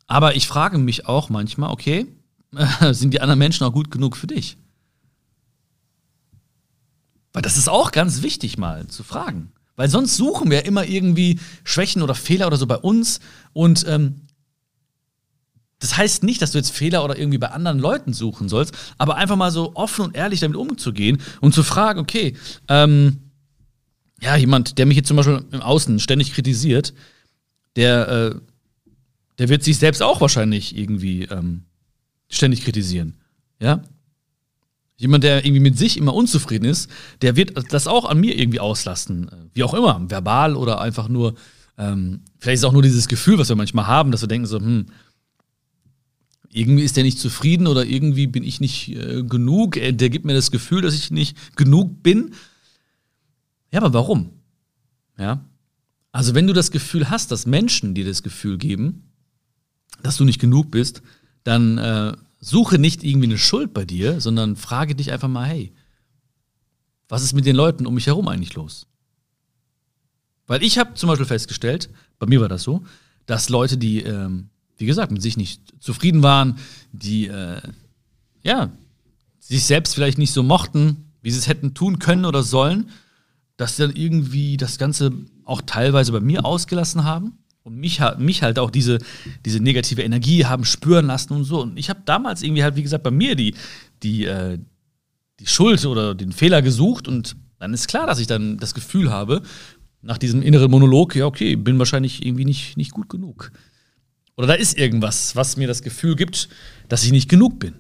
aber 0.07 0.37
ich 0.37 0.47
frage 0.47 0.79
mich 0.79 1.07
auch 1.07 1.29
manchmal, 1.29 1.71
okay, 1.71 2.07
sind 2.93 3.13
die 3.13 3.21
anderen 3.21 3.39
Menschen 3.39 3.65
auch 3.65 3.73
gut 3.73 3.91
genug 3.91 4.17
für 4.17 4.27
dich? 4.27 4.57
Weil 7.33 7.43
das 7.43 7.59
ist 7.59 7.69
auch 7.69 7.93
ganz 7.93 8.23
wichtig 8.23 8.57
mal 8.57 8.87
zu 8.87 9.03
fragen. 9.03 9.53
Weil 9.77 9.91
sonst 9.91 10.17
suchen 10.17 10.51
wir 10.51 10.65
immer 10.65 10.87
irgendwie 10.87 11.39
Schwächen 11.65 12.01
oder 12.01 12.15
Fehler 12.15 12.47
oder 12.47 12.57
so 12.57 12.67
bei 12.67 12.79
uns. 12.79 13.21
Und 13.53 13.87
ähm, 13.87 14.23
das 15.79 15.99
heißt 15.99 16.23
nicht, 16.23 16.41
dass 16.41 16.53
du 16.53 16.59
jetzt 16.59 16.71
Fehler 16.71 17.05
oder 17.05 17.19
irgendwie 17.19 17.39
bei 17.39 17.51
anderen 17.51 17.79
Leuten 17.79 18.15
suchen 18.15 18.49
sollst, 18.49 18.75
aber 18.97 19.17
einfach 19.17 19.37
mal 19.37 19.51
so 19.51 19.73
offen 19.75 20.07
und 20.07 20.17
ehrlich 20.17 20.41
damit 20.41 20.57
umzugehen 20.57 21.21
und 21.43 21.53
zu 21.55 21.63
fragen, 21.63 22.01
okay, 22.01 22.35
ähm, 22.69 23.19
ja, 24.23 24.35
jemand, 24.37 24.79
der 24.79 24.87
mich 24.87 24.97
jetzt 24.97 25.09
zum 25.09 25.19
Beispiel 25.19 25.45
im 25.51 25.61
Außen 25.61 26.01
ständig 26.01 26.33
kritisiert, 26.33 26.95
der 27.77 28.09
äh, 28.09 28.35
der 29.39 29.49
wird 29.49 29.63
sich 29.63 29.79
selbst 29.79 30.03
auch 30.03 30.21
wahrscheinlich 30.21 30.77
irgendwie 30.77 31.25
ähm, 31.25 31.65
ständig 32.29 32.63
kritisieren. 32.63 33.15
Ja? 33.61 33.83
Jemand, 34.97 35.25
der 35.25 35.45
irgendwie 35.45 35.61
mit 35.61 35.77
sich 35.77 35.99
immer 35.99 36.15
unzufrieden 36.15 36.65
ist, 36.65 36.91
der 37.21 37.37
wird 37.37 37.73
das 37.73 37.87
auch 37.87 38.07
an 38.07 38.19
mir 38.19 38.39
irgendwie 38.39 38.61
auslasten. 38.61 39.31
Wie 39.53 39.63
auch 39.63 39.75
immer, 39.75 40.03
verbal 40.09 40.57
oder 40.57 40.81
einfach 40.81 41.09
nur, 41.09 41.35
ähm, 41.77 42.23
vielleicht 42.39 42.59
ist 42.61 42.65
auch 42.65 42.73
nur 42.73 42.83
dieses 42.83 43.07
Gefühl, 43.07 43.39
was 43.39 43.49
wir 43.49 43.57
manchmal 43.57 43.87
haben, 43.87 44.11
dass 44.11 44.23
wir 44.23 44.29
denken 44.29 44.47
so, 44.47 44.59
hm, 44.59 44.87
irgendwie 46.51 46.85
ist 46.85 46.97
der 46.97 47.05
nicht 47.05 47.19
zufrieden 47.19 47.67
oder 47.67 47.85
irgendwie 47.85 48.27
bin 48.27 48.43
ich 48.43 48.61
nicht 48.61 48.89
äh, 48.89 49.23
genug. 49.23 49.73
Der 49.75 50.09
gibt 50.09 50.25
mir 50.25 50.33
das 50.33 50.51
Gefühl, 50.51 50.81
dass 50.81 50.95
ich 50.95 51.11
nicht 51.11 51.57
genug 51.57 52.03
bin. 52.03 52.33
Ja, 53.71 53.83
aber 53.83 53.93
warum? 53.93 54.31
Ja. 55.19 55.45
Also, 56.13 56.35
wenn 56.35 56.47
du 56.47 56.55
das 56.55 56.71
Gefühl 56.71 57.11
hast, 57.11 57.31
dass 57.31 57.45
Menschen 57.45 57.93
dir 57.93 58.07
das 58.07 58.23
Gefühl 58.23 58.57
geben, 58.57 59.06
dass 60.07 60.17
du 60.17 60.25
nicht 60.25 60.41
genug 60.41 60.71
bist, 60.71 61.03
dann 61.45 61.79
äh, 61.79 62.17
suche 62.41 62.79
nicht 62.79 63.03
irgendwie 63.05 63.27
eine 63.27 63.39
Schuld 63.39 63.75
bei 63.75 63.85
dir, 63.85 64.21
sondern 64.21 64.57
frage 64.57 64.95
dich 64.95 65.13
einfach 65.13 65.29
mal, 65.29 65.47
hey, 65.47 65.73
was 67.09 67.23
ist 67.23 67.33
mit 67.33 67.45
den 67.45 67.57
Leuten 67.57 67.87
um 67.87 67.95
mich 67.95 68.07
herum 68.07 68.29
eigentlich 68.29 68.55
los? 68.55 68.87
Weil 70.47 70.63
ich 70.63 70.79
habe 70.79 70.95
zum 70.95 71.09
Beispiel 71.09 71.27
festgestellt, 71.27 71.91
bei 72.19 72.27
mir 72.27 72.41
war 72.41 72.49
das 72.49 72.63
so, 72.63 72.85
dass 73.27 73.49
Leute, 73.49 73.79
die, 73.79 74.01
ähm, 74.03 74.49
wie 74.79 74.87
gesagt, 74.87 75.11
mit 75.11 75.23
sich 75.23 75.37
nicht 75.37 75.61
zufrieden 75.81 76.23
waren, 76.23 76.59
die, 76.93 77.27
äh, 77.27 77.61
ja, 78.43 78.71
sich 79.41 79.65
selbst 79.65 79.95
vielleicht 79.95 80.19
nicht 80.19 80.33
so 80.33 80.43
mochten, 80.43 81.13
wie 81.21 81.33
sie 81.33 81.39
es 81.39 81.49
hätten 81.49 81.75
tun 81.75 81.99
können 81.99 82.25
oder 82.25 82.45
sollen, 82.45 82.91
dass 83.57 83.77
sie 83.77 83.83
dann 83.87 83.97
irgendwie 83.97 84.57
das 84.57 84.79
Ganze 84.79 85.13
auch 85.45 85.63
teilweise 85.63 86.13
bei 86.13 86.21
mir 86.21 86.45
ausgelassen 86.45 87.05
haben 87.05 87.39
und 87.67 87.77
mich, 87.79 88.01
mich 88.19 88.43
halt 88.43 88.61
auch 88.61 88.71
diese, 88.71 88.99
diese 89.45 89.59
negative 89.59 90.03
Energie 90.03 90.45
haben 90.45 90.65
spüren 90.65 91.07
lassen 91.07 91.33
und 91.33 91.43
so. 91.43 91.63
Und 91.63 91.77
ich 91.77 91.91
habe 91.91 92.01
damals 92.05 92.43
irgendwie 92.43 92.63
halt, 92.63 92.77
wie 92.77 92.83
gesagt, 92.85 93.03
bei 93.03 93.11
mir 93.11 93.35
die, 93.35 93.55
die, 94.05 94.25
äh, 94.25 94.59
die 95.41 95.47
Schuld 95.49 95.85
oder 95.85 96.15
den 96.15 96.31
Fehler 96.31 96.63
gesucht 96.63 97.09
und 97.09 97.37
dann 97.59 97.75
ist 97.75 97.89
klar, 97.89 98.07
dass 98.07 98.21
ich 98.21 98.29
dann 98.29 98.59
das 98.59 98.73
Gefühl 98.73 99.11
habe, 99.11 99.43
nach 100.01 100.17
diesem 100.17 100.43
inneren 100.43 100.71
Monolog, 100.71 101.17
ja, 101.17 101.27
okay, 101.27 101.57
bin 101.57 101.77
wahrscheinlich 101.81 102.25
irgendwie 102.25 102.45
nicht, 102.45 102.77
nicht 102.77 102.93
gut 102.93 103.09
genug. 103.09 103.51
Oder 104.37 104.47
da 104.47 104.55
ist 104.55 104.79
irgendwas, 104.79 105.35
was 105.35 105.57
mir 105.57 105.67
das 105.67 105.83
Gefühl 105.83 106.15
gibt, 106.15 106.49
dass 106.89 107.03
ich 107.03 107.11
nicht 107.11 107.29
genug 107.29 107.59
bin. 107.59 107.75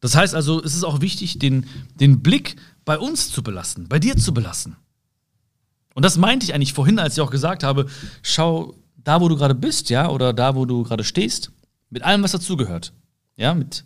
Das 0.00 0.14
heißt 0.14 0.34
also, 0.34 0.62
es 0.62 0.74
ist 0.74 0.84
auch 0.84 1.00
wichtig, 1.00 1.38
den, 1.38 1.64
den 1.98 2.22
Blick 2.22 2.56
bei 2.84 2.98
uns 2.98 3.30
zu 3.30 3.42
belassen, 3.42 3.88
bei 3.88 3.98
dir 3.98 4.16
zu 4.16 4.34
belassen. 4.34 4.76
Und 5.94 6.04
das 6.04 6.16
meinte 6.16 6.44
ich 6.44 6.54
eigentlich 6.54 6.72
vorhin, 6.72 6.98
als 6.98 7.16
ich 7.16 7.20
auch 7.20 7.30
gesagt 7.30 7.62
habe, 7.62 7.88
schau 8.22 8.74
da, 8.96 9.20
wo 9.20 9.28
du 9.28 9.36
gerade 9.36 9.54
bist, 9.54 9.90
ja, 9.90 10.08
oder 10.08 10.32
da, 10.32 10.54
wo 10.54 10.64
du 10.64 10.84
gerade 10.84 11.04
stehst, 11.04 11.50
mit 11.90 12.02
allem, 12.02 12.22
was 12.22 12.32
dazugehört. 12.32 12.92
Ja, 13.36 13.54
mit 13.54 13.84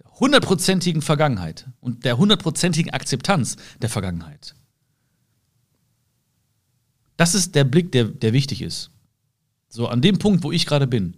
der 0.00 0.10
hundertprozentigen 0.20 1.02
Vergangenheit 1.02 1.66
und 1.80 2.04
der 2.04 2.18
hundertprozentigen 2.18 2.92
Akzeptanz 2.92 3.56
der 3.80 3.88
Vergangenheit. 3.88 4.54
Das 7.16 7.34
ist 7.34 7.54
der 7.54 7.64
Blick, 7.64 7.92
der, 7.92 8.04
der 8.04 8.32
wichtig 8.32 8.62
ist. 8.62 8.90
So, 9.68 9.88
an 9.88 10.02
dem 10.02 10.18
Punkt, 10.18 10.42
wo 10.44 10.52
ich 10.52 10.66
gerade 10.66 10.86
bin, 10.86 11.14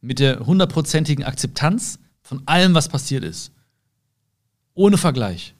mit 0.00 0.18
der 0.18 0.40
hundertprozentigen 0.40 1.24
Akzeptanz 1.24 1.98
von 2.22 2.42
allem, 2.46 2.74
was 2.74 2.88
passiert 2.88 3.24
ist. 3.24 3.52
Ohne 4.74 4.98
Vergleich. 4.98 5.54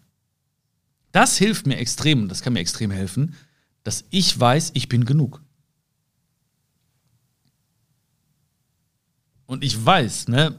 Das 1.12 1.38
hilft 1.38 1.66
mir 1.66 1.76
extrem 1.76 2.28
das 2.28 2.42
kann 2.42 2.54
mir 2.54 2.60
extrem 2.60 2.90
helfen, 2.90 3.34
dass 3.84 4.04
ich 4.10 4.38
weiß, 4.38 4.72
ich 4.74 4.88
bin 4.88 5.04
genug. 5.04 5.40
Und 9.46 9.62
ich 9.62 9.84
weiß, 9.84 10.28
ne, 10.28 10.58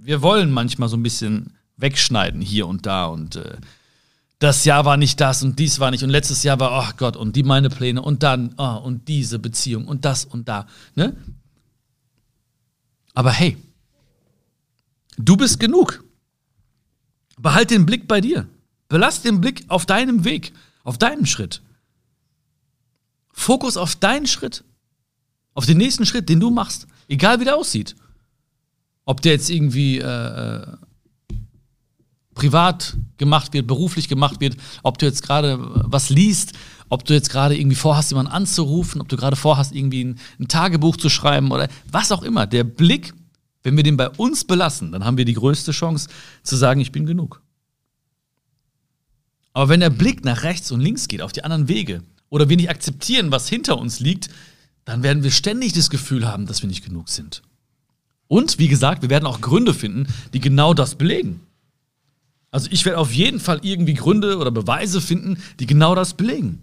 wir 0.00 0.22
wollen 0.22 0.50
manchmal 0.50 0.88
so 0.88 0.96
ein 0.96 1.02
bisschen 1.02 1.52
wegschneiden 1.76 2.40
hier 2.40 2.66
und 2.66 2.86
da 2.86 3.06
und 3.06 3.36
äh, 3.36 3.58
das 4.38 4.64
Jahr 4.64 4.84
war 4.84 4.96
nicht 4.96 5.20
das 5.20 5.42
und 5.42 5.58
dies 5.58 5.80
war 5.80 5.90
nicht 5.90 6.04
und 6.04 6.10
letztes 6.10 6.42
Jahr 6.42 6.60
war, 6.60 6.72
oh 6.72 6.92
Gott, 6.96 7.16
und 7.16 7.34
die 7.36 7.42
meine 7.42 7.70
Pläne 7.70 8.02
und 8.02 8.22
dann, 8.22 8.54
oh, 8.56 8.76
und 8.76 9.08
diese 9.08 9.38
Beziehung 9.38 9.86
und 9.86 10.04
das 10.04 10.24
und 10.24 10.48
da. 10.48 10.66
Ne? 10.94 11.16
Aber 13.14 13.32
hey, 13.32 13.56
du 15.16 15.36
bist 15.36 15.58
genug. 15.58 16.04
Behalt 17.36 17.70
den 17.70 17.84
Blick 17.84 18.08
bei 18.08 18.20
dir. 18.20 18.48
Belass 18.88 19.22
den 19.22 19.40
Blick 19.40 19.64
auf 19.68 19.86
deinem 19.86 20.24
Weg, 20.24 20.52
auf 20.84 20.98
deinem 20.98 21.26
Schritt. 21.26 21.62
Fokus 23.38 23.76
auf 23.76 23.94
deinen 23.94 24.26
Schritt, 24.26 24.64
auf 25.54 25.64
den 25.64 25.78
nächsten 25.78 26.04
Schritt, 26.04 26.28
den 26.28 26.40
du 26.40 26.50
machst, 26.50 26.88
egal 27.06 27.38
wie 27.38 27.44
der 27.44 27.56
aussieht. 27.56 27.94
Ob 29.04 29.22
der 29.22 29.32
jetzt 29.32 29.48
irgendwie 29.48 29.98
äh, 29.98 30.04
äh 30.04 30.76
privat 32.34 32.96
gemacht 33.16 33.52
wird, 33.52 33.66
beruflich 33.66 34.08
gemacht 34.08 34.40
wird, 34.40 34.56
ob 34.84 34.98
du 34.98 35.06
jetzt 35.06 35.24
gerade 35.24 35.58
was 35.60 36.08
liest, 36.08 36.52
ob 36.88 37.04
du 37.04 37.12
jetzt 37.12 37.30
gerade 37.30 37.58
irgendwie 37.58 37.74
vorhast, 37.74 38.10
jemanden 38.12 38.30
anzurufen, 38.30 39.00
ob 39.00 39.08
du 39.08 39.16
gerade 39.16 39.34
vorhast, 39.34 39.74
irgendwie 39.74 40.04
ein, 40.04 40.20
ein, 40.38 40.46
Tagebuch 40.46 40.96
zu 40.96 41.08
schreiben 41.08 41.50
oder 41.50 41.68
was 41.90 42.12
auch 42.12 42.22
immer. 42.22 42.46
Der 42.46 42.62
Blick, 42.62 43.12
wenn 43.64 43.76
wir 43.76 43.82
den 43.82 43.96
bei 43.96 44.08
uns 44.08 44.44
belassen, 44.44 44.92
dann 44.92 45.04
haben 45.04 45.16
wir 45.16 45.24
die 45.24 45.34
größte 45.34 45.72
Chance 45.72 46.08
zu 46.44 46.54
sagen, 46.54 46.80
ich 46.80 46.92
bin 46.92 47.06
genug. 47.06 47.42
Aber 49.52 49.68
wenn 49.68 49.80
der 49.80 49.90
Blick 49.90 50.24
nach 50.24 50.44
rechts 50.44 50.70
und 50.70 50.80
links 50.80 51.08
geht, 51.08 51.22
auf 51.22 51.32
die 51.32 51.42
anderen 51.42 51.66
Wege, 51.66 52.04
oder 52.30 52.48
wir 52.48 52.56
nicht 52.56 52.70
akzeptieren, 52.70 53.30
was 53.30 53.48
hinter 53.48 53.78
uns 53.78 54.00
liegt, 54.00 54.28
dann 54.84 55.02
werden 55.02 55.22
wir 55.22 55.30
ständig 55.30 55.72
das 55.72 55.90
Gefühl 55.90 56.26
haben, 56.26 56.46
dass 56.46 56.62
wir 56.62 56.68
nicht 56.68 56.84
genug 56.84 57.08
sind. 57.08 57.42
Und 58.26 58.58
wie 58.58 58.68
gesagt, 58.68 59.02
wir 59.02 59.10
werden 59.10 59.26
auch 59.26 59.40
Gründe 59.40 59.74
finden, 59.74 60.06
die 60.32 60.40
genau 60.40 60.74
das 60.74 60.94
belegen. 60.94 61.40
Also 62.50 62.68
ich 62.70 62.84
werde 62.84 62.98
auf 62.98 63.12
jeden 63.12 63.40
Fall 63.40 63.60
irgendwie 63.62 63.94
Gründe 63.94 64.38
oder 64.38 64.50
Beweise 64.50 65.00
finden, 65.00 65.38
die 65.60 65.66
genau 65.66 65.94
das 65.94 66.14
belegen. 66.14 66.62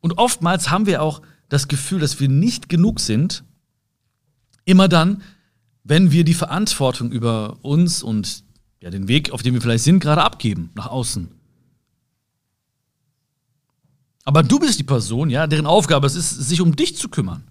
Und 0.00 0.16
oftmals 0.16 0.70
haben 0.70 0.86
wir 0.86 1.02
auch 1.02 1.22
das 1.48 1.68
Gefühl, 1.68 2.00
dass 2.00 2.20
wir 2.20 2.28
nicht 2.28 2.68
genug 2.68 3.00
sind, 3.00 3.44
immer 4.64 4.88
dann, 4.88 5.22
wenn 5.84 6.12
wir 6.12 6.24
die 6.24 6.34
Verantwortung 6.34 7.10
über 7.10 7.58
uns 7.62 8.02
und 8.02 8.44
ja, 8.80 8.90
den 8.90 9.08
Weg, 9.08 9.30
auf 9.30 9.42
dem 9.42 9.54
wir 9.54 9.60
vielleicht 9.60 9.84
sind, 9.84 10.00
gerade 10.00 10.22
abgeben, 10.22 10.70
nach 10.74 10.86
außen. 10.86 11.28
Aber 14.24 14.42
du 14.42 14.58
bist 14.58 14.78
die 14.78 14.84
Person, 14.84 15.30
ja, 15.30 15.46
deren 15.46 15.66
Aufgabe 15.66 16.06
es 16.06 16.14
ist, 16.14 16.30
sich 16.30 16.60
um 16.60 16.76
dich 16.76 16.96
zu 16.96 17.08
kümmern. 17.08 17.44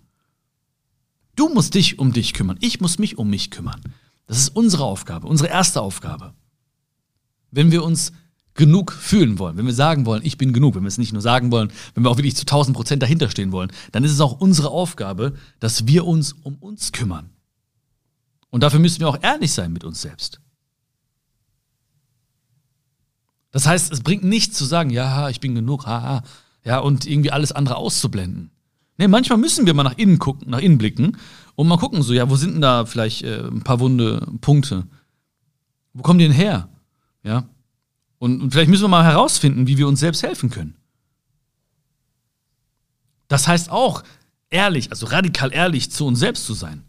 Du 1.35 1.49
musst 1.49 1.73
dich 1.73 1.99
um 1.99 2.13
dich 2.13 2.33
kümmern. 2.33 2.57
Ich 2.61 2.81
muss 2.81 2.99
mich 2.99 3.17
um 3.17 3.29
mich 3.29 3.51
kümmern. 3.51 3.81
Das 4.27 4.37
ist 4.37 4.49
unsere 4.49 4.83
Aufgabe, 4.83 5.27
unsere 5.27 5.49
erste 5.49 5.81
Aufgabe. 5.81 6.33
Wenn 7.51 7.71
wir 7.71 7.83
uns 7.83 8.11
genug 8.53 8.91
fühlen 8.91 9.39
wollen, 9.39 9.55
wenn 9.55 9.65
wir 9.65 9.73
sagen 9.73 10.05
wollen, 10.05 10.25
ich 10.25 10.37
bin 10.37 10.51
genug, 10.51 10.75
wenn 10.75 10.83
wir 10.83 10.87
es 10.87 10.97
nicht 10.97 11.13
nur 11.13 11.21
sagen 11.21 11.51
wollen, 11.51 11.71
wenn 11.93 12.03
wir 12.03 12.09
auch 12.09 12.17
wirklich 12.17 12.35
zu 12.35 12.41
1000 12.41 12.75
Prozent 12.75 13.01
dahinter 13.01 13.29
stehen 13.29 13.51
wollen, 13.51 13.71
dann 13.91 14.03
ist 14.03 14.11
es 14.11 14.19
auch 14.19 14.39
unsere 14.39 14.69
Aufgabe, 14.69 15.33
dass 15.59 15.87
wir 15.87 16.05
uns 16.05 16.33
um 16.33 16.55
uns 16.55 16.91
kümmern. 16.91 17.29
Und 18.49 18.61
dafür 18.61 18.79
müssen 18.79 18.99
wir 18.99 19.09
auch 19.09 19.21
ehrlich 19.21 19.51
sein 19.51 19.71
mit 19.71 19.83
uns 19.83 20.01
selbst. 20.01 20.41
Das 23.57 23.65
heißt, 23.65 23.91
es 23.91 24.01
bringt 24.01 24.23
nichts 24.23 24.55
zu 24.55 24.65
sagen, 24.65 24.91
ja, 24.91 25.29
ich 25.29 25.39
bin 25.39 25.55
genug, 25.55 25.87
haha, 25.87 26.21
ja, 26.63 26.77
und 26.77 27.07
irgendwie 27.07 27.31
alles 27.31 27.51
andere 27.51 27.77
auszublenden. 27.77 28.51
Nee, 28.99 29.07
manchmal 29.07 29.39
müssen 29.39 29.65
wir 29.65 29.73
mal 29.73 29.81
nach 29.81 29.97
innen 29.97 30.19
gucken, 30.19 30.51
nach 30.51 30.59
innen 30.59 30.77
blicken 30.77 31.17
und 31.55 31.67
mal 31.67 31.79
gucken, 31.79 32.03
so, 32.03 32.13
ja, 32.13 32.29
wo 32.29 32.35
sind 32.35 32.53
denn 32.53 32.61
da 32.61 32.85
vielleicht 32.85 33.23
äh, 33.23 33.47
ein 33.47 33.63
paar 33.63 33.79
wunde 33.79 34.27
Punkte? 34.41 34.85
Wo 35.93 36.03
kommen 36.03 36.19
die 36.19 36.25
denn 36.25 36.35
her? 36.35 36.69
Ja. 37.23 37.49
Und, 38.19 38.43
und 38.43 38.51
vielleicht 38.51 38.69
müssen 38.69 38.83
wir 38.83 38.89
mal 38.89 39.03
herausfinden, 39.03 39.65
wie 39.65 39.79
wir 39.79 39.87
uns 39.87 40.01
selbst 40.01 40.21
helfen 40.21 40.51
können. 40.51 40.75
Das 43.27 43.47
heißt 43.47 43.71
auch, 43.71 44.03
ehrlich, 44.51 44.91
also 44.91 45.07
radikal 45.07 45.51
ehrlich 45.51 45.89
zu 45.89 46.05
uns 46.05 46.19
selbst 46.19 46.45
zu 46.45 46.53
sein. 46.53 46.83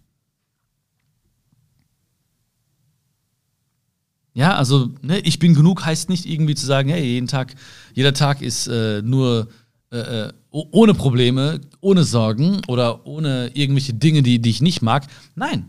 Ja, 4.34 4.54
also, 4.56 4.90
ne, 5.02 5.18
ich 5.20 5.38
bin 5.38 5.54
genug 5.54 5.84
heißt 5.84 6.08
nicht 6.08 6.26
irgendwie 6.26 6.54
zu 6.54 6.66
sagen, 6.66 6.88
hey, 6.88 7.04
jeden 7.04 7.26
Tag, 7.26 7.54
jeder 7.94 8.14
Tag 8.14 8.42
ist 8.42 8.68
äh, 8.68 9.02
nur 9.02 9.48
äh, 9.90 9.98
äh 9.98 10.32
ohne 10.50 10.94
Probleme, 10.94 11.60
ohne 11.80 12.04
Sorgen 12.04 12.62
oder 12.68 13.06
ohne 13.06 13.50
irgendwelche 13.54 13.92
Dinge, 13.92 14.22
die, 14.22 14.40
die 14.40 14.50
ich 14.50 14.62
nicht 14.62 14.80
mag. 14.80 15.06
Nein. 15.34 15.68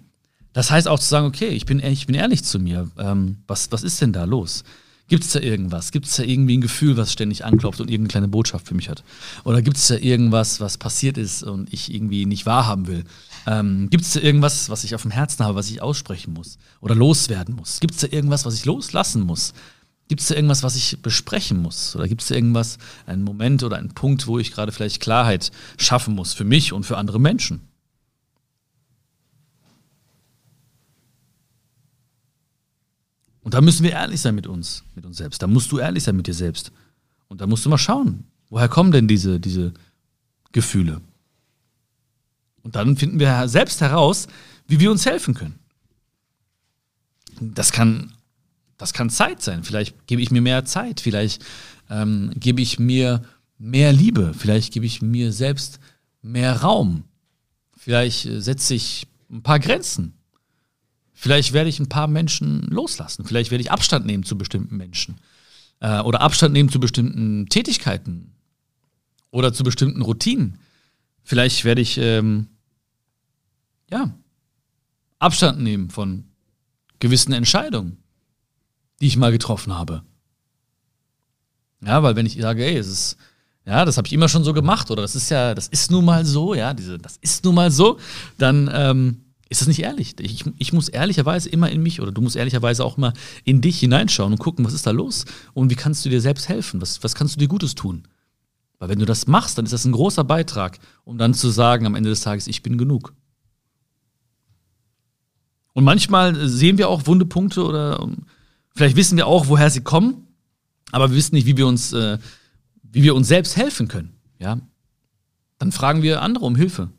Das 0.53 0.71
heißt 0.71 0.87
auch 0.87 0.99
zu 0.99 1.07
sagen, 1.07 1.27
okay, 1.27 1.49
ich 1.49 1.65
bin, 1.65 1.79
ich 1.79 2.07
bin 2.07 2.15
ehrlich 2.15 2.43
zu 2.43 2.59
mir. 2.59 2.89
Ähm, 2.97 3.37
was, 3.45 3.71
was 3.71 3.83
ist 3.83 4.01
denn 4.01 4.13
da 4.13 4.23
los? 4.23 4.63
Gibt 5.09 5.23
es 5.23 5.31
da 5.31 5.39
irgendwas? 5.39 5.91
Gibt 5.91 6.05
es 6.05 6.15
da 6.15 6.23
irgendwie 6.23 6.57
ein 6.57 6.61
Gefühl, 6.61 6.95
was 6.95 7.11
ständig 7.11 7.43
anklopft 7.43 7.81
und 7.81 7.89
irgendeine 7.89 8.09
kleine 8.09 8.27
Botschaft 8.27 8.67
für 8.67 8.75
mich 8.75 8.89
hat? 8.89 9.03
Oder 9.43 9.63
gibt 9.63 9.77
es 9.77 9.87
da 9.87 9.95
irgendwas, 9.95 10.59
was 10.59 10.77
passiert 10.77 11.17
ist 11.17 11.41
und 11.41 11.73
ich 11.73 11.93
irgendwie 11.93 12.27
nicht 12.27 12.45
wahrhaben 12.45 12.87
will? 12.87 13.03
Ähm, 13.45 13.89
Gibt 13.89 14.03
es 14.03 14.13
da 14.13 14.19
irgendwas, 14.19 14.69
was 14.69 14.83
ich 14.83 14.95
auf 14.95 15.01
dem 15.03 15.11
Herzen 15.11 15.43
habe, 15.43 15.55
was 15.55 15.69
ich 15.69 15.81
aussprechen 15.81 16.33
muss 16.33 16.57
oder 16.81 16.95
loswerden 16.95 17.55
muss? 17.55 17.79
Gibt 17.79 17.95
es 17.95 18.01
da 18.01 18.07
irgendwas, 18.07 18.45
was 18.45 18.55
ich 18.55 18.65
loslassen 18.65 19.21
muss? 19.21 19.53
Gibt 20.07 20.21
es 20.21 20.27
da 20.27 20.35
irgendwas, 20.35 20.63
was 20.63 20.75
ich 20.75 21.01
besprechen 21.01 21.61
muss? 21.61 21.95
Oder 21.95 22.07
gibt 22.07 22.21
es 22.21 22.27
da 22.27 22.35
irgendwas, 22.35 22.79
einen 23.05 23.23
Moment 23.23 23.63
oder 23.63 23.77
einen 23.77 23.93
Punkt, 23.93 24.25
wo 24.27 24.39
ich 24.39 24.51
gerade 24.51 24.71
vielleicht 24.71 25.01
Klarheit 25.01 25.51
schaffen 25.77 26.15
muss 26.15 26.33
für 26.33 26.43
mich 26.43 26.73
und 26.73 26.83
für 26.83 26.97
andere 26.97 27.19
Menschen? 27.19 27.61
Und 33.41 33.53
da 33.53 33.61
müssen 33.61 33.83
wir 33.83 33.91
ehrlich 33.91 34.21
sein 34.21 34.35
mit 34.35 34.47
uns, 34.47 34.83
mit 34.95 35.05
uns 35.05 35.17
selbst. 35.17 35.41
Da 35.41 35.47
musst 35.47 35.71
du 35.71 35.79
ehrlich 35.79 36.03
sein 36.03 36.15
mit 36.15 36.27
dir 36.27 36.33
selbst. 36.33 36.71
Und 37.27 37.41
da 37.41 37.47
musst 37.47 37.65
du 37.65 37.69
mal 37.69 37.77
schauen, 37.77 38.25
woher 38.49 38.67
kommen 38.67 38.91
denn 38.91 39.07
diese, 39.07 39.39
diese 39.39 39.73
Gefühle? 40.51 41.01
Und 42.63 42.75
dann 42.75 42.97
finden 42.97 43.19
wir 43.19 43.47
selbst 43.47 43.81
heraus, 43.81 44.27
wie 44.67 44.79
wir 44.79 44.91
uns 44.91 45.05
helfen 45.05 45.33
können. 45.33 45.59
Das 47.39 47.71
kann 47.71 48.13
das 48.79 48.93
kann 48.93 49.09
Zeit 49.09 49.43
sein. 49.43 49.63
Vielleicht 49.63 50.07
gebe 50.07 50.21
ich 50.21 50.31
mir 50.31 50.41
mehr 50.41 50.65
Zeit. 50.65 51.01
Vielleicht 51.01 51.43
ähm, 51.89 52.31
gebe 52.35 52.61
ich 52.61 52.79
mir 52.79 53.21
mehr 53.59 53.93
Liebe. 53.93 54.33
Vielleicht 54.33 54.73
gebe 54.73 54.85
ich 54.85 55.01
mir 55.01 55.31
selbst 55.31 55.79
mehr 56.21 56.61
Raum. 56.61 57.03
Vielleicht 57.77 58.25
äh, 58.25 58.41
setze 58.41 58.73
ich 58.73 59.05
ein 59.29 59.43
paar 59.43 59.59
Grenzen. 59.59 60.13
Vielleicht 61.13 61.51
werde 61.51 61.69
ich 61.69 61.79
ein 61.79 61.89
paar 61.89 62.07
Menschen 62.07 62.61
loslassen. 62.69 63.25
Vielleicht 63.25 63.51
werde 63.51 63.61
ich 63.61 63.71
Abstand 63.71 64.05
nehmen 64.05 64.23
zu 64.23 64.37
bestimmten 64.37 64.77
Menschen. 64.77 65.19
Äh, 65.81 65.99
oder 65.99 66.21
Abstand 66.21 66.53
nehmen 66.53 66.69
zu 66.69 66.79
bestimmten 66.79 67.47
Tätigkeiten. 67.47 68.31
Oder 69.29 69.51
zu 69.51 69.65
bestimmten 69.65 70.01
Routinen. 70.01 70.57
Vielleicht 71.29 71.63
werde 71.63 71.81
ich, 71.81 71.97
ähm, 71.97 72.47
ja, 73.89 74.13
Abstand 75.19 75.61
nehmen 75.61 75.89
von 75.89 76.25
gewissen 76.99 77.33
Entscheidungen 77.33 77.99
die 79.01 79.07
ich 79.07 79.17
mal 79.17 79.31
getroffen 79.31 79.73
habe. 79.73 80.03
Ja, 81.85 82.03
weil 82.03 82.15
wenn 82.15 82.25
ich 82.25 82.35
sage, 82.39 82.65
ey, 82.65 82.77
es 82.77 82.87
ist, 82.87 83.17
ja, 83.65 83.85
das 83.85 83.97
habe 83.97 84.07
ich 84.07 84.13
immer 84.13 84.27
schon 84.27 84.43
so 84.43 84.53
gemacht 84.53 84.91
oder 84.91 85.01
das 85.01 85.15
ist 85.15 85.29
ja, 85.29 85.55
das 85.55 85.67
ist 85.67 85.91
nun 85.91 86.05
mal 86.05 86.25
so, 86.25 86.53
ja, 86.53 86.73
diese, 86.73 86.97
das 86.97 87.17
ist 87.17 87.45
nun 87.45 87.55
mal 87.55 87.71
so, 87.71 87.97
dann 88.37 88.69
ähm, 88.73 89.21
ist 89.47 89.61
das 89.61 89.67
nicht 89.67 89.81
ehrlich. 89.81 90.19
Ich, 90.19 90.43
ich 90.57 90.73
muss 90.73 90.89
ehrlicherweise 90.89 91.49
immer 91.49 91.69
in 91.69 91.81
mich 91.81 92.01
oder 92.01 92.11
du 92.11 92.21
musst 92.21 92.35
ehrlicherweise 92.35 92.83
auch 92.83 92.97
immer 92.97 93.13
in 93.45 93.61
dich 93.61 93.79
hineinschauen 93.79 94.33
und 94.33 94.39
gucken, 94.39 94.65
was 94.65 94.73
ist 94.73 94.85
da 94.85 94.91
los 94.91 95.25
und 95.53 95.69
wie 95.69 95.75
kannst 95.75 96.03
du 96.03 96.09
dir 96.09 96.21
selbst 96.21 96.49
helfen, 96.49 96.81
was, 96.81 97.01
was 97.03 97.15
kannst 97.15 97.35
du 97.35 97.39
dir 97.39 97.47
Gutes 97.47 97.75
tun. 97.75 98.03
Weil 98.79 98.89
wenn 98.89 98.99
du 98.99 99.05
das 99.05 99.27
machst, 99.27 99.57
dann 99.57 99.65
ist 99.65 99.73
das 99.73 99.85
ein 99.85 99.91
großer 99.91 100.23
Beitrag, 100.23 100.79
um 101.03 101.17
dann 101.17 101.33
zu 101.33 101.49
sagen 101.49 101.85
am 101.85 101.95
Ende 101.95 102.09
des 102.09 102.21
Tages, 102.21 102.47
ich 102.47 102.63
bin 102.63 102.77
genug. 102.77 103.13
Und 105.73 105.83
manchmal 105.83 106.47
sehen 106.47 106.77
wir 106.77 106.89
auch 106.89 107.05
wunde 107.05 107.25
Punkte 107.25 107.63
oder 107.63 108.09
Vielleicht 108.79 108.95
wissen 108.95 109.17
wir 109.17 109.27
auch, 109.27 109.47
woher 109.47 109.69
sie 109.69 109.81
kommen, 109.81 110.27
aber 110.93 111.09
wir 111.09 111.17
wissen 111.17 111.35
nicht, 111.35 111.45
wie 111.45 111.57
wir 111.57 111.67
uns, 111.67 111.91
äh, 111.91 112.17
wie 112.81 113.03
wir 113.03 113.13
uns 113.13 113.27
selbst 113.27 113.57
helfen 113.57 113.89
können. 113.89 114.15
Ja? 114.37 114.59
Dann 115.57 115.73
fragen 115.73 116.01
wir 116.01 116.21
andere 116.21 116.45
um 116.45 116.55
Hilfe. 116.55 116.89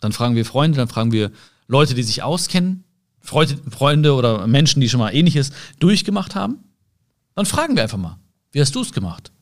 Dann 0.00 0.12
fragen 0.12 0.36
wir 0.36 0.44
Freunde, 0.44 0.76
dann 0.76 0.86
fragen 0.86 1.10
wir 1.10 1.32
Leute, 1.66 1.94
die 1.94 2.04
sich 2.04 2.22
auskennen, 2.22 2.84
Freunde 3.20 4.14
oder 4.14 4.46
Menschen, 4.46 4.80
die 4.80 4.88
schon 4.88 5.00
mal 5.00 5.10
Ähnliches 5.12 5.50
durchgemacht 5.80 6.36
haben. 6.36 6.58
Dann 7.34 7.44
fragen 7.44 7.74
wir 7.74 7.82
einfach 7.82 7.98
mal, 7.98 8.20
wie 8.52 8.60
hast 8.60 8.76
du 8.76 8.80
es 8.80 8.92
gemacht? 8.92 9.32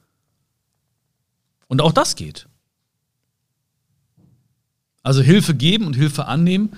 Und 1.69 1.81
auch 1.81 1.93
das 1.93 2.17
geht. 2.17 2.49
Also 5.03 5.23
Hilfe 5.23 5.55
geben 5.55 5.87
und 5.87 5.95
Hilfe 5.95 6.27
annehmen 6.27 6.71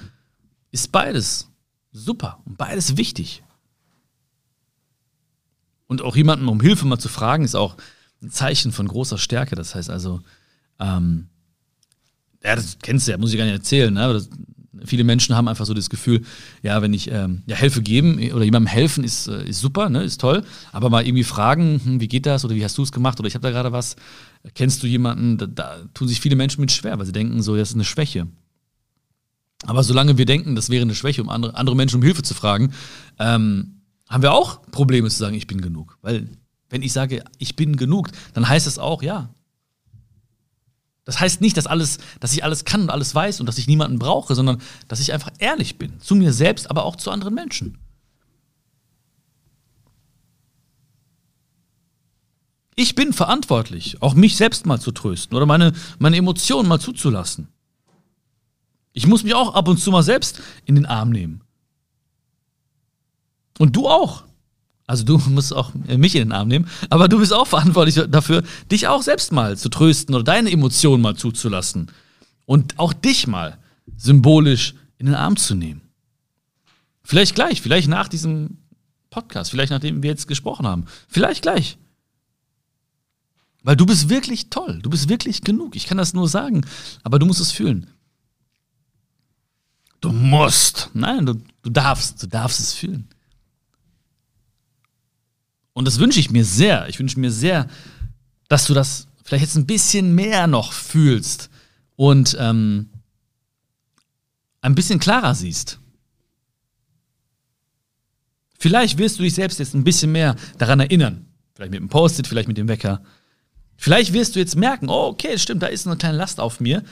ist 0.70 0.92
beides 0.92 1.48
super 1.92 2.40
und 2.44 2.58
beides 2.58 2.96
wichtig. 2.96 3.42
Und 5.86 6.02
auch 6.02 6.14
jemanden 6.14 6.48
um 6.48 6.60
Hilfe 6.60 6.86
mal 6.86 6.98
zu 6.98 7.08
fragen, 7.08 7.44
ist 7.44 7.54
auch 7.54 7.76
ein 8.22 8.30
Zeichen 8.30 8.72
von 8.72 8.86
großer 8.86 9.16
Stärke. 9.16 9.56
Das 9.56 9.74
heißt 9.74 9.88
also, 9.88 10.20
ähm, 10.78 11.28
ja, 12.44 12.54
das 12.54 12.78
kennst 12.82 13.08
du 13.08 13.12
ja, 13.12 13.18
muss 13.18 13.32
ich 13.32 13.38
gar 13.38 13.44
nicht 13.44 13.54
erzählen, 13.54 13.92
ne? 13.92 14.12
Das, 14.12 14.28
Viele 14.84 15.02
Menschen 15.02 15.34
haben 15.34 15.48
einfach 15.48 15.66
so 15.66 15.74
das 15.74 15.90
Gefühl, 15.90 16.22
ja, 16.62 16.80
wenn 16.82 16.94
ich 16.94 17.10
ähm, 17.10 17.42
ja, 17.46 17.56
Hilfe 17.56 17.82
geben 17.82 18.18
oder 18.32 18.44
jemandem 18.44 18.68
helfen, 18.68 19.02
ist, 19.02 19.26
äh, 19.26 19.48
ist 19.48 19.60
super, 19.60 19.88
ne, 19.90 20.04
ist 20.04 20.20
toll. 20.20 20.44
Aber 20.70 20.88
mal 20.88 21.04
irgendwie 21.04 21.24
fragen, 21.24 21.80
hm, 21.82 22.00
wie 22.00 22.06
geht 22.06 22.26
das 22.26 22.44
oder 22.44 22.54
wie 22.54 22.62
hast 22.62 22.78
du 22.78 22.82
es 22.82 22.92
gemacht 22.92 23.18
oder 23.18 23.26
ich 23.26 23.34
habe 23.34 23.42
da 23.42 23.50
gerade 23.50 23.72
was, 23.72 23.96
kennst 24.54 24.82
du 24.82 24.86
jemanden, 24.86 25.38
da, 25.38 25.46
da, 25.46 25.78
tun 25.94 26.08
sich 26.08 26.20
viele 26.20 26.36
Menschen 26.36 26.60
mit 26.60 26.72
schwer, 26.72 26.98
weil 26.98 27.06
sie 27.06 27.12
denken 27.12 27.42
so, 27.42 27.56
das 27.56 27.70
ist 27.70 27.74
eine 27.74 27.84
Schwäche. 27.84 28.26
Aber 29.64 29.82
solange 29.82 30.18
wir 30.18 30.26
denken, 30.26 30.54
das 30.54 30.70
wäre 30.70 30.82
eine 30.82 30.94
Schwäche, 30.94 31.22
um 31.22 31.28
andere, 31.28 31.56
andere 31.56 31.76
Menschen 31.76 31.96
um 31.96 32.02
Hilfe 32.02 32.22
zu 32.22 32.34
fragen, 32.34 32.72
ähm, 33.18 33.82
haben 34.08 34.22
wir 34.22 34.32
auch 34.32 34.62
Probleme 34.70 35.08
zu 35.10 35.18
sagen, 35.18 35.34
ich 35.34 35.46
bin 35.46 35.60
genug. 35.60 35.98
Weil 36.00 36.28
wenn 36.70 36.82
ich 36.82 36.92
sage, 36.92 37.24
ich 37.38 37.56
bin 37.56 37.76
genug, 37.76 38.10
dann 38.34 38.48
heißt 38.48 38.66
es 38.66 38.78
auch, 38.78 39.02
ja, 39.02 39.30
das 41.04 41.20
heißt 41.20 41.40
nicht, 41.40 41.56
dass, 41.56 41.66
alles, 41.66 41.98
dass 42.20 42.34
ich 42.34 42.44
alles 42.44 42.66
kann 42.66 42.82
und 42.82 42.90
alles 42.90 43.14
weiß 43.14 43.40
und 43.40 43.46
dass 43.46 43.56
ich 43.56 43.66
niemanden 43.66 43.98
brauche, 43.98 44.34
sondern 44.34 44.60
dass 44.88 45.00
ich 45.00 45.14
einfach 45.14 45.30
ehrlich 45.38 45.78
bin. 45.78 45.98
Zu 46.00 46.14
mir 46.14 46.34
selbst, 46.34 46.70
aber 46.70 46.84
auch 46.84 46.96
zu 46.96 47.10
anderen 47.10 47.34
Menschen. 47.34 47.78
Ich 52.80 52.94
bin 52.94 53.12
verantwortlich, 53.12 54.00
auch 54.02 54.14
mich 54.14 54.36
selbst 54.36 54.64
mal 54.64 54.80
zu 54.80 54.92
trösten 54.92 55.36
oder 55.36 55.46
meine, 55.46 55.72
meine 55.98 56.16
Emotionen 56.16 56.68
mal 56.68 56.78
zuzulassen. 56.78 57.48
Ich 58.92 59.04
muss 59.08 59.24
mich 59.24 59.34
auch 59.34 59.54
ab 59.54 59.66
und 59.66 59.78
zu 59.78 59.90
mal 59.90 60.04
selbst 60.04 60.40
in 60.64 60.76
den 60.76 60.86
Arm 60.86 61.10
nehmen. 61.10 61.40
Und 63.58 63.74
du 63.74 63.88
auch. 63.88 64.22
Also 64.86 65.02
du 65.02 65.18
musst 65.28 65.52
auch 65.52 65.74
mich 65.74 66.14
in 66.14 66.28
den 66.28 66.32
Arm 66.32 66.46
nehmen, 66.46 66.68
aber 66.88 67.08
du 67.08 67.18
bist 67.18 67.32
auch 67.32 67.48
verantwortlich 67.48 68.00
dafür, 68.10 68.44
dich 68.70 68.86
auch 68.86 69.02
selbst 69.02 69.32
mal 69.32 69.58
zu 69.58 69.70
trösten 69.70 70.14
oder 70.14 70.22
deine 70.22 70.52
Emotionen 70.52 71.02
mal 71.02 71.16
zuzulassen 71.16 71.90
und 72.46 72.78
auch 72.78 72.92
dich 72.92 73.26
mal 73.26 73.58
symbolisch 73.96 74.76
in 74.98 75.06
den 75.06 75.16
Arm 75.16 75.36
zu 75.36 75.56
nehmen. 75.56 75.80
Vielleicht 77.02 77.34
gleich, 77.34 77.60
vielleicht 77.60 77.88
nach 77.88 78.06
diesem 78.06 78.58
Podcast, 79.10 79.50
vielleicht 79.50 79.72
nachdem 79.72 80.04
wir 80.04 80.10
jetzt 80.10 80.28
gesprochen 80.28 80.64
haben, 80.64 80.84
vielleicht 81.08 81.42
gleich. 81.42 81.76
Weil 83.62 83.76
du 83.76 83.86
bist 83.86 84.08
wirklich 84.08 84.50
toll, 84.50 84.80
du 84.82 84.90
bist 84.90 85.08
wirklich 85.08 85.42
genug. 85.42 85.76
Ich 85.76 85.86
kann 85.86 85.98
das 85.98 86.14
nur 86.14 86.28
sagen, 86.28 86.64
aber 87.02 87.18
du 87.18 87.26
musst 87.26 87.40
es 87.40 87.52
fühlen. 87.52 87.88
Du 90.00 90.12
musst. 90.12 90.90
Nein, 90.94 91.26
du, 91.26 91.34
du 91.62 91.70
darfst, 91.70 92.22
du 92.22 92.26
darfst 92.28 92.60
es 92.60 92.72
fühlen. 92.72 93.08
Und 95.72 95.86
das 95.86 95.98
wünsche 95.98 96.20
ich 96.20 96.30
mir 96.30 96.44
sehr. 96.44 96.88
Ich 96.88 96.98
wünsche 96.98 97.20
mir 97.20 97.30
sehr, 97.30 97.68
dass 98.48 98.66
du 98.66 98.74
das 98.74 99.06
vielleicht 99.24 99.42
jetzt 99.42 99.56
ein 99.56 99.66
bisschen 99.66 100.14
mehr 100.14 100.46
noch 100.46 100.72
fühlst 100.72 101.50
und 101.96 102.36
ähm, 102.40 102.90
ein 104.60 104.74
bisschen 104.74 104.98
klarer 104.98 105.34
siehst. 105.34 105.78
Vielleicht 108.58 108.98
wirst 108.98 109.18
du 109.18 109.22
dich 109.22 109.34
selbst 109.34 109.58
jetzt 109.58 109.74
ein 109.74 109.84
bisschen 109.84 110.10
mehr 110.10 110.34
daran 110.58 110.80
erinnern. 110.80 111.26
Vielleicht 111.54 111.70
mit 111.70 111.80
dem 111.80 111.88
Post-it, 111.88 112.26
vielleicht 112.26 112.48
mit 112.48 112.56
dem 112.56 112.68
Wecker. 112.68 113.02
Vielleicht 113.78 114.12
wirst 114.12 114.36
du 114.36 114.40
jetzt 114.40 114.56
merken, 114.56 114.90
oh, 114.90 115.06
okay, 115.06 115.38
stimmt, 115.38 115.62
da 115.62 115.68
ist 115.68 115.86
eine 115.86 115.96
kleine 115.96 116.18
Last 116.18 116.40
auf 116.40 116.60
mir 116.60 116.82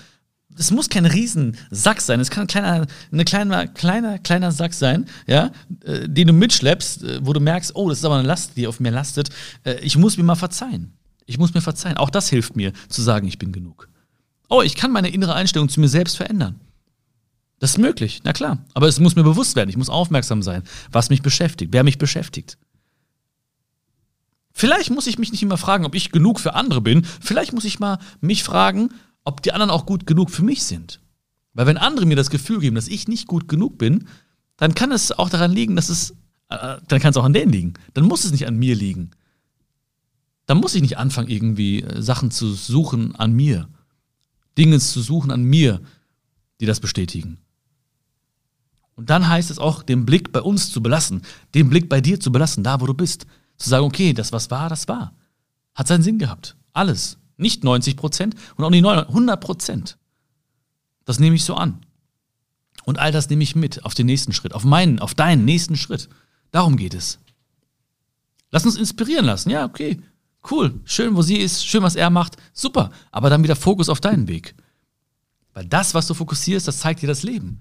es 0.59 0.70
muss 0.70 0.88
kein 0.88 1.07
Riesensack 1.07 2.01
sein, 2.01 2.20
es 2.20 2.31
kann 2.31 2.44
ein 2.44 2.46
kleiner, 2.46 2.87
eine 3.12 3.25
kleiner, 3.25 3.66
kleiner, 3.66 4.18
kleiner 4.18 4.53
Sack 4.53 4.75
sein, 4.75 5.07
ja, 5.27 5.51
äh, 5.85 6.09
den 6.09 6.29
du 6.29 6.33
mitschleppst, 6.33 7.03
äh, 7.03 7.20
wo 7.22 7.33
du 7.33 7.40
merkst, 7.40 7.75
oh, 7.75 7.88
das 7.88 7.99
ist 7.99 8.05
aber 8.05 8.16
eine 8.16 8.27
Last, 8.27 8.57
die 8.57 8.66
auf 8.66 8.81
mir 8.81 8.90
lastet. 8.90 9.31
Äh, 9.64 9.75
ich 9.81 9.96
muss 9.96 10.16
mir 10.16 10.25
mal 10.25 10.37
verzeihen. 10.37 10.92
Ich 11.27 11.38
muss 11.38 11.55
mir 11.55 11.61
verzeihen. 11.61 11.96
Auch 11.96 12.11
das 12.11 12.29
hilft 12.29 12.57
mir, 12.57 12.72
zu 12.88 13.03
sagen, 13.03 13.27
ich 13.27 13.38
bin 13.38 13.53
genug. 13.53 13.88
Oh, 14.49 14.62
ich 14.62 14.77
kann 14.77 14.92
meine 14.92 15.09
innere 15.09 15.35
Einstellung 15.35 15.68
zu 15.68 15.81
mir 15.81 15.88
selbst 15.88 16.16
verändern. 16.16 16.61
Das 17.59 17.70
ist 17.70 17.79
möglich, 17.79 18.20
na 18.22 18.33
klar. 18.33 18.59
Aber 18.75 18.87
es 18.87 19.01
muss 19.01 19.16
mir 19.16 19.25
bewusst 19.25 19.57
werden. 19.57 19.70
Ich 19.70 19.77
muss 19.77 19.88
aufmerksam 19.88 20.42
sein, 20.42 20.62
was 20.92 21.11
mich 21.11 21.22
beschäftigt, 21.22 21.72
wer 21.72 21.85
mich 21.85 21.99
beschäftigt. 21.99 22.59
Vielleicht 24.59 24.88
muss 24.88 25.07
ich 25.07 25.19
mich 25.19 25.33
nicht 25.33 25.42
immer 25.42 25.59
fragen, 25.59 25.85
ob 25.85 25.95
ich 25.95 26.12
genug 26.12 26.40
für 26.40 26.55
andere 26.55 26.81
bin. 26.81 27.05
Vielleicht 27.21 27.53
muss 27.53 27.66
ich 27.66 27.79
mal 27.79 27.99
mich 28.23 28.42
fragen, 28.42 28.88
ob 29.23 29.42
die 29.42 29.53
anderen 29.53 29.71
auch 29.71 29.85
gut 29.85 30.07
genug 30.07 30.31
für 30.31 30.42
mich 30.42 30.62
sind. 30.62 31.03
Weil 31.53 31.66
wenn 31.66 31.77
andere 31.77 32.07
mir 32.07 32.16
das 32.16 32.31
Gefühl 32.31 32.61
geben, 32.61 32.75
dass 32.75 32.88
ich 32.88 33.07
nicht 33.07 33.27
gut 33.27 33.49
genug 33.49 33.77
bin, 33.77 34.09
dann 34.57 34.75
kann 34.75 34.92
es 34.92 35.12
auch 35.12 35.29
daran 35.29 35.53
liegen, 35.53 35.77
dass 35.77 35.90
es, 35.90 36.12
äh, 36.49 36.79
dann 36.88 37.01
kann 37.01 37.11
es 37.11 37.19
auch 37.19 37.27
an 37.27 37.35
denen 37.35 37.53
liegen. 37.53 37.75
Dann 37.92 38.07
muss 38.07 38.25
es 38.25 38.33
nicht 38.33 38.47
an 38.47 38.57
mir 38.57 38.75
liegen. 38.75 39.11
Dann 40.47 40.57
muss 40.57 40.75
ich 40.75 40.81
nicht 40.81 40.97
anfangen, 40.97 41.29
irgendwie 41.29 41.83
äh, 41.83 42.01
Sachen 42.01 42.31
zu 42.31 42.55
suchen 42.55 43.14
an 43.14 43.35
mir. 43.35 43.69
Dinge 44.57 44.81
zu 44.81 45.03
suchen 45.03 45.31
an 45.31 45.42
mir, 45.42 45.83
die 46.62 46.66
das 46.66 46.81
bestätigen. 46.81 47.37
Und 48.95 49.11
dann 49.11 49.29
heißt 49.29 49.51
es 49.51 49.59
auch, 49.59 49.83
den 49.83 50.07
Blick 50.07 50.33
bei 50.33 50.40
uns 50.40 50.71
zu 50.71 50.83
belassen, 50.83 51.21
den 51.55 51.69
Blick 51.69 51.90
bei 51.90 52.01
dir 52.01 52.19
zu 52.21 52.33
belassen, 52.33 52.64
da 52.64 52.81
wo 52.81 52.87
du 52.87 52.95
bist. 52.95 53.27
Zu 53.57 53.71
sagen, 53.71 53.85
okay, 53.85 54.12
das 54.12 54.33
was 54.33 54.51
war, 54.51 54.69
das 54.69 54.88
war. 54.88 55.12
Hat 55.75 55.88
seinen 55.88 56.03
Sinn 56.03 56.19
gehabt. 56.19 56.57
Alles. 56.73 57.19
Nicht 57.37 57.64
90 57.64 57.97
Prozent 57.97 58.35
und 58.57 58.64
auch 58.64 58.71
nicht 58.71 58.85
100 58.85 59.40
Prozent. 59.40 59.99
Das 61.05 61.19
nehme 61.19 61.37
ich 61.37 61.45
so 61.45 61.55
an. 61.55 61.81
Und 62.85 62.99
all 62.99 63.12
das 63.12 63.29
nehme 63.29 63.42
ich 63.42 63.57
mit 63.57 63.85
auf 63.85 63.95
den 63.95 64.07
nächsten 64.07 64.33
Schritt, 64.33 64.55
auf 64.55 64.64
meinen, 64.64 65.01
auf 65.01 65.14
deinen 65.14 65.45
nächsten 65.45 65.77
Schritt. 65.77 66.09
Darum 66.51 66.77
geht 66.77 66.95
es. 66.95 67.19
Lass 68.51 68.64
uns 68.64 68.77
inspirieren 68.77 69.27
lassen. 69.27 69.51
Ja, 69.51 69.64
okay. 69.64 70.01
Cool. 70.49 70.81
Schön, 70.85 71.16
wo 71.16 71.23
sie 71.23 71.37
ist. 71.37 71.66
Schön, 71.66 71.83
was 71.83 71.97
er 71.97 72.11
macht. 72.11 72.37
Super. 72.53 72.90
Aber 73.11 73.29
dann 73.29 73.42
wieder 73.42 73.57
Fokus 73.57 73.88
auf 73.88 74.01
deinen 74.01 74.29
Weg. 74.29 74.55
Weil 75.53 75.66
das, 75.66 75.95
was 75.95 76.07
du 76.07 76.14
fokussierst, 76.14 76.69
das 76.69 76.79
zeigt 76.79 77.03
dir 77.03 77.09
das 77.09 77.23
Leben. 77.23 77.61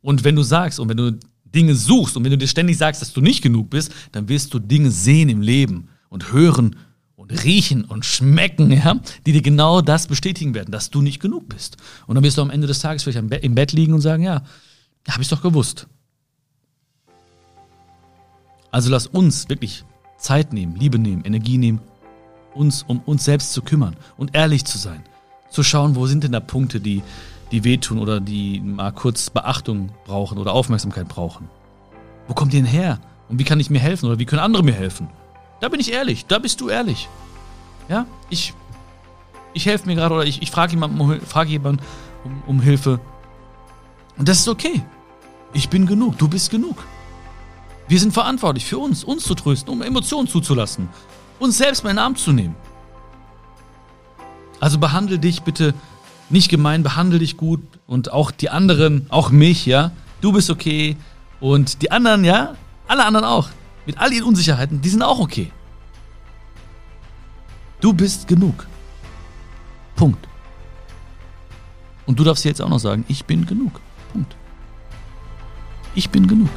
Und 0.00 0.24
wenn 0.24 0.36
du 0.36 0.42
sagst 0.42 0.80
und 0.80 0.88
wenn 0.88 0.96
du 0.96 1.18
Dinge 1.54 1.74
suchst 1.74 2.16
und 2.16 2.24
wenn 2.24 2.30
du 2.30 2.38
dir 2.38 2.48
ständig 2.48 2.78
sagst, 2.78 3.02
dass 3.02 3.12
du 3.12 3.20
nicht 3.20 3.42
genug 3.42 3.70
bist, 3.70 3.92
dann 4.12 4.28
wirst 4.28 4.54
du 4.54 4.58
Dinge 4.58 4.90
sehen 4.90 5.28
im 5.28 5.42
Leben 5.42 5.88
und 6.08 6.32
hören 6.32 6.76
riechen 7.30 7.84
und 7.84 8.04
schmecken, 8.04 8.72
ja, 8.72 8.98
die 9.26 9.32
dir 9.32 9.42
genau 9.42 9.80
das 9.80 10.06
bestätigen 10.06 10.54
werden, 10.54 10.72
dass 10.72 10.90
du 10.90 11.02
nicht 11.02 11.20
genug 11.20 11.48
bist. 11.48 11.76
Und 12.06 12.14
dann 12.14 12.24
wirst 12.24 12.38
du 12.38 12.42
am 12.42 12.50
Ende 12.50 12.66
des 12.66 12.80
Tages 12.80 13.02
vielleicht 13.02 13.18
im 13.18 13.54
Bett 13.54 13.72
liegen 13.72 13.94
und 13.94 14.00
sagen, 14.00 14.22
ja, 14.22 14.42
habe 15.08 15.22
ich 15.22 15.28
doch 15.28 15.42
gewusst. 15.42 15.86
Also 18.70 18.90
lass 18.90 19.06
uns 19.06 19.48
wirklich 19.48 19.84
Zeit 20.18 20.52
nehmen, 20.52 20.76
Liebe 20.76 20.98
nehmen, 20.98 21.24
Energie 21.24 21.58
nehmen, 21.58 21.80
uns 22.54 22.84
um 22.86 23.00
uns 23.00 23.24
selbst 23.24 23.52
zu 23.52 23.62
kümmern 23.62 23.96
und 24.16 24.34
ehrlich 24.34 24.64
zu 24.64 24.78
sein. 24.78 25.02
Zu 25.50 25.62
schauen, 25.62 25.96
wo 25.96 26.06
sind 26.06 26.22
denn 26.22 26.32
da 26.32 26.40
Punkte, 26.40 26.80
die, 26.80 27.02
die 27.50 27.64
wehtun 27.64 27.98
oder 27.98 28.20
die 28.20 28.60
mal 28.60 28.92
kurz 28.92 29.30
Beachtung 29.30 29.90
brauchen 30.04 30.38
oder 30.38 30.52
Aufmerksamkeit 30.52 31.08
brauchen. 31.08 31.48
Wo 32.28 32.34
kommt 32.34 32.54
ihr 32.54 32.60
denn 32.60 32.70
her? 32.70 33.00
Und 33.28 33.38
wie 33.38 33.44
kann 33.44 33.60
ich 33.60 33.70
mir 33.70 33.80
helfen 33.80 34.06
oder 34.06 34.18
wie 34.18 34.24
können 34.24 34.42
andere 34.42 34.62
mir 34.62 34.74
helfen? 34.74 35.08
Da 35.60 35.68
bin 35.68 35.80
ich 35.80 35.92
ehrlich, 35.92 36.26
da 36.26 36.38
bist 36.38 36.60
du 36.60 36.68
ehrlich. 36.68 37.08
Ja, 37.88 38.06
ich, 38.28 38.54
ich 39.52 39.66
helfe 39.66 39.86
mir 39.86 39.94
gerade 39.94 40.14
oder 40.14 40.24
ich, 40.24 40.42
ich 40.42 40.50
frage 40.50 40.72
jemanden, 40.72 41.20
frag 41.26 41.48
jemanden 41.48 41.82
um, 42.24 42.42
um 42.46 42.60
Hilfe. 42.60 43.00
Und 44.16 44.28
das 44.28 44.40
ist 44.40 44.48
okay. 44.48 44.82
Ich 45.52 45.68
bin 45.68 45.86
genug, 45.86 46.18
du 46.18 46.28
bist 46.28 46.50
genug. 46.50 46.84
Wir 47.88 47.98
sind 47.98 48.12
verantwortlich 48.12 48.64
für 48.64 48.78
uns, 48.78 49.02
uns 49.02 49.24
zu 49.24 49.34
trösten, 49.34 49.72
um 49.72 49.82
Emotionen 49.82 50.28
zuzulassen, 50.28 50.88
uns 51.40 51.58
selbst 51.58 51.82
mal 51.82 51.90
in 51.90 51.96
den 51.96 52.04
Arm 52.04 52.14
zu 52.14 52.32
nehmen. 52.32 52.54
Also 54.60 54.78
behandle 54.78 55.18
dich 55.18 55.42
bitte 55.42 55.74
nicht 56.30 56.48
gemein, 56.48 56.82
behandle 56.82 57.18
dich 57.18 57.36
gut 57.36 57.60
und 57.86 58.12
auch 58.12 58.30
die 58.30 58.50
anderen, 58.50 59.06
auch 59.08 59.30
mich, 59.30 59.66
ja. 59.66 59.92
Du 60.20 60.32
bist 60.32 60.50
okay 60.50 60.96
und 61.40 61.82
die 61.82 61.90
anderen, 61.90 62.24
ja, 62.24 62.54
alle 62.86 63.04
anderen 63.04 63.26
auch 63.26 63.48
mit 63.86 63.98
all 63.98 64.12
ihren 64.12 64.24
Unsicherheiten, 64.24 64.80
die 64.80 64.88
sind 64.88 65.02
auch 65.02 65.18
okay. 65.18 65.50
Du 67.80 67.92
bist 67.92 68.28
genug. 68.28 68.66
Punkt. 69.96 70.28
Und 72.06 72.18
du 72.18 72.24
darfst 72.24 72.44
jetzt 72.44 72.60
auch 72.60 72.68
noch 72.68 72.78
sagen, 72.78 73.04
ich 73.08 73.24
bin 73.24 73.46
genug. 73.46 73.80
Punkt. 74.12 74.36
Ich 75.94 76.10
bin 76.10 76.26
genug. 76.26 76.50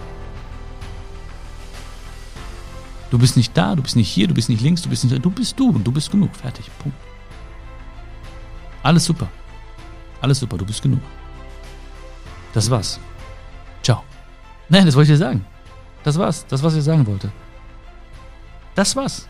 Du 3.09 3.19
bist 3.19 3.38
nicht 3.38 3.55
da, 3.55 3.75
du 3.75 3.83
bist 3.83 3.95
nicht 3.95 4.09
hier, 4.09 4.27
du 4.27 4.33
bist 4.33 4.49
nicht 4.49 4.62
links, 4.62 4.81
du 4.81 4.89
bist 4.89 5.03
nicht. 5.03 5.23
Du 5.23 5.29
bist 5.29 5.59
du 5.59 5.69
und 5.69 5.83
du 5.83 5.91
bist 5.91 6.12
genug. 6.12 6.36
Fertig. 6.36 6.69
Punkt. 6.79 6.97
Alles 8.81 9.05
super. 9.05 9.29
Alles 10.23 10.39
super, 10.39 10.57
du 10.57 10.65
bist 10.65 10.81
genug. 10.81 11.01
Das 12.53 12.69
war's. 12.69 12.97
Ciao. 13.83 14.05
Nein, 14.69 14.86
das 14.86 14.95
wollte 14.95 15.12
ich 15.12 15.19
dir 15.19 15.25
sagen. 15.25 15.45
Das 16.05 16.17
war's. 16.17 16.45
Das, 16.47 16.63
was 16.63 16.75
ich 16.75 16.83
sagen 16.83 17.05
wollte. 17.05 17.29
Das 18.73 18.95
war's. 18.95 19.27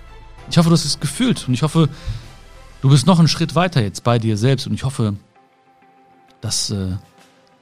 Ich 0.51 0.58
hoffe, 0.60 0.69
du 0.69 0.73
hast 0.73 0.86
es 0.86 0.99
gefühlt 0.99 1.47
und 1.47 1.56
ich 1.56 1.63
hoffe, 1.63 1.89
du 2.84 2.89
bist 2.91 3.08
noch 3.08 3.17
einen 3.17 3.27
Schritt 3.27 3.56
weiter 3.56 3.82
jetzt 3.82 4.03
bei 4.03 4.19
dir 4.19 4.38
selbst 4.38 4.67
und 4.67 4.75
ich 4.75 4.84
hoffe, 4.84 5.15
dass 6.41 6.69
äh, 6.69 6.95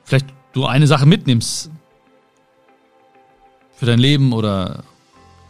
vielleicht 0.03 0.25
du 0.51 0.65
eine 0.65 0.87
Sache 0.87 1.05
mitnimmst 1.05 1.71
für 3.77 3.85
dein 3.85 3.99
Leben 3.99 4.33
oder 4.33 4.83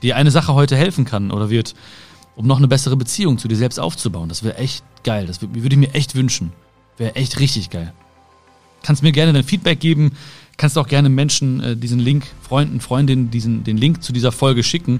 dir 0.03 0.17
eine 0.17 0.29
Sache 0.29 0.53
heute 0.53 0.75
helfen 0.75 1.03
kann 1.03 1.31
oder 1.31 1.49
wird, 1.49 1.73
um 2.35 2.45
noch 2.45 2.57
eine 2.57 2.67
bessere 2.67 2.95
Beziehung 2.95 3.39
zu 3.39 3.47
dir 3.47 3.57
selbst 3.57 3.79
aufzubauen. 3.79 4.29
Das 4.29 4.43
wäre 4.43 4.57
echt 4.57 4.85
geil. 5.03 5.25
Das 5.25 5.41
würde 5.41 5.67
ich 5.67 5.77
mir 5.77 5.95
echt 5.95 6.13
wünschen. 6.13 6.53
Wäre 7.01 7.15
echt 7.15 7.39
richtig 7.39 7.71
geil. 7.71 7.93
Kannst 8.83 9.01
mir 9.01 9.11
gerne 9.11 9.33
dein 9.33 9.43
Feedback 9.43 9.79
geben. 9.79 10.11
Kannst 10.57 10.77
auch 10.77 10.87
gerne 10.87 11.09
Menschen 11.09 11.59
äh, 11.59 11.75
diesen 11.75 11.97
Link, 11.97 12.27
Freunden, 12.43 12.79
Freundinnen, 12.79 13.31
diesen, 13.31 13.63
den 13.63 13.75
Link 13.75 14.03
zu 14.03 14.13
dieser 14.13 14.31
Folge 14.31 14.61
schicken, 14.61 14.99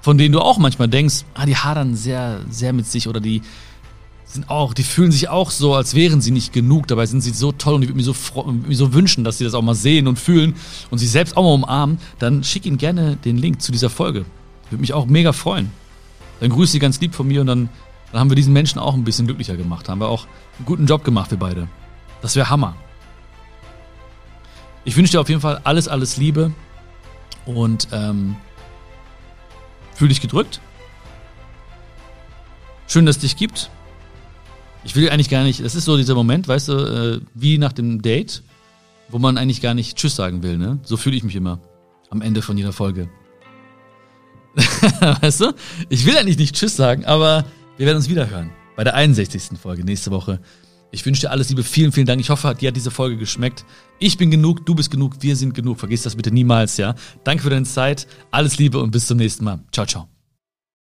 von 0.00 0.18
denen 0.18 0.32
du 0.32 0.40
auch 0.40 0.58
manchmal 0.58 0.86
denkst, 0.86 1.24
ah, 1.34 1.44
die 1.44 1.56
hadern 1.56 1.96
sehr, 1.96 2.42
sehr 2.48 2.72
mit 2.72 2.86
sich 2.86 3.08
oder 3.08 3.18
die 3.18 3.42
sind 4.24 4.50
auch, 4.50 4.72
die 4.72 4.84
fühlen 4.84 5.10
sich 5.10 5.30
auch 5.30 5.50
so, 5.50 5.74
als 5.74 5.96
wären 5.96 6.20
sie 6.20 6.30
nicht 6.30 6.52
genug. 6.52 6.86
Dabei 6.86 7.06
sind 7.06 7.22
sie 7.22 7.30
so 7.32 7.50
toll 7.50 7.74
und 7.74 7.82
ich 7.82 7.88
würde 7.88 7.96
mir 7.96 8.04
so, 8.04 8.44
mir 8.46 8.76
so 8.76 8.94
wünschen, 8.94 9.24
dass 9.24 9.38
sie 9.38 9.44
das 9.44 9.54
auch 9.54 9.62
mal 9.62 9.74
sehen 9.74 10.06
und 10.06 10.20
fühlen 10.20 10.54
und 10.92 10.98
sich 10.98 11.10
selbst 11.10 11.36
auch 11.36 11.42
mal 11.42 11.54
umarmen. 11.54 11.98
Dann 12.20 12.44
schick 12.44 12.66
ihnen 12.66 12.78
gerne 12.78 13.16
den 13.16 13.36
Link 13.36 13.62
zu 13.62 13.72
dieser 13.72 13.90
Folge. 13.90 14.26
Würde 14.70 14.80
mich 14.80 14.92
auch 14.92 15.06
mega 15.06 15.32
freuen. 15.32 15.72
Dann 16.38 16.50
grüße 16.50 16.70
sie 16.70 16.78
ganz 16.78 17.00
lieb 17.00 17.16
von 17.16 17.26
mir 17.26 17.40
und 17.40 17.48
dann, 17.48 17.68
dann 18.12 18.20
haben 18.20 18.30
wir 18.30 18.36
diesen 18.36 18.52
Menschen 18.52 18.78
auch 18.78 18.94
ein 18.94 19.04
bisschen 19.04 19.26
glücklicher 19.26 19.56
gemacht. 19.56 19.88
Haben 19.88 20.00
wir 20.00 20.08
auch 20.08 20.26
einen 20.58 20.66
guten 20.66 20.86
Job 20.86 21.02
gemacht, 21.02 21.30
wir 21.30 21.38
beide. 21.38 21.66
Das 22.20 22.36
wäre 22.36 22.50
Hammer. 22.50 22.76
Ich 24.84 24.96
wünsche 24.96 25.12
dir 25.12 25.20
auf 25.20 25.28
jeden 25.28 25.40
Fall 25.40 25.60
alles, 25.64 25.88
alles 25.88 26.18
Liebe 26.18 26.52
und 27.46 27.88
ähm, 27.92 28.36
fühl 29.94 30.08
dich 30.08 30.20
gedrückt. 30.20 30.60
Schön, 32.86 33.06
dass 33.06 33.16
es 33.16 33.22
dich 33.22 33.36
gibt. 33.36 33.70
Ich 34.84 34.94
will 34.94 35.08
eigentlich 35.08 35.30
gar 35.30 35.44
nicht, 35.44 35.64
das 35.64 35.74
ist 35.74 35.84
so 35.84 35.96
dieser 35.96 36.14
Moment, 36.14 36.48
weißt 36.48 36.68
du, 36.68 36.72
äh, 36.72 37.20
wie 37.34 37.56
nach 37.56 37.72
dem 37.72 38.02
Date, 38.02 38.42
wo 39.08 39.18
man 39.18 39.38
eigentlich 39.38 39.62
gar 39.62 39.74
nicht 39.74 39.96
Tschüss 39.96 40.16
sagen 40.16 40.42
will, 40.42 40.58
ne? 40.58 40.80
So 40.82 40.96
fühle 40.96 41.16
ich 41.16 41.22
mich 41.22 41.36
immer 41.36 41.60
am 42.10 42.20
Ende 42.20 42.42
von 42.42 42.58
jeder 42.58 42.72
Folge. 42.72 43.08
weißt 45.20 45.40
du? 45.40 45.54
Ich 45.88 46.04
will 46.04 46.16
eigentlich 46.18 46.36
nicht 46.36 46.56
Tschüss 46.56 46.76
sagen, 46.76 47.04
aber 47.04 47.46
wir 47.76 47.86
werden 47.86 47.96
uns 47.96 48.08
wieder 48.08 48.28
hören. 48.28 48.50
Bei 48.76 48.84
der 48.84 48.94
61. 48.94 49.58
Folge 49.60 49.84
nächste 49.84 50.10
Woche. 50.10 50.40
Ich 50.90 51.04
wünsche 51.06 51.22
dir 51.22 51.30
alles 51.30 51.48
Liebe, 51.48 51.62
vielen, 51.62 51.90
vielen 51.90 52.06
Dank. 52.06 52.20
Ich 52.20 52.30
hoffe, 52.30 52.54
dir 52.54 52.68
hat 52.68 52.76
diese 52.76 52.90
Folge 52.90 53.16
geschmeckt. 53.16 53.64
Ich 53.98 54.18
bin 54.18 54.30
genug, 54.30 54.66
du 54.66 54.74
bist 54.74 54.90
genug, 54.90 55.16
wir 55.20 55.36
sind 55.36 55.54
genug. 55.54 55.78
Vergiss 55.78 56.02
das 56.02 56.16
bitte 56.16 56.30
niemals, 56.30 56.76
ja. 56.76 56.94
Danke 57.24 57.42
für 57.42 57.50
deine 57.50 57.64
Zeit, 57.64 58.06
alles 58.30 58.58
Liebe 58.58 58.78
und 58.78 58.90
bis 58.90 59.06
zum 59.06 59.16
nächsten 59.16 59.44
Mal. 59.44 59.60
Ciao, 59.72 59.86
ciao. 59.86 60.21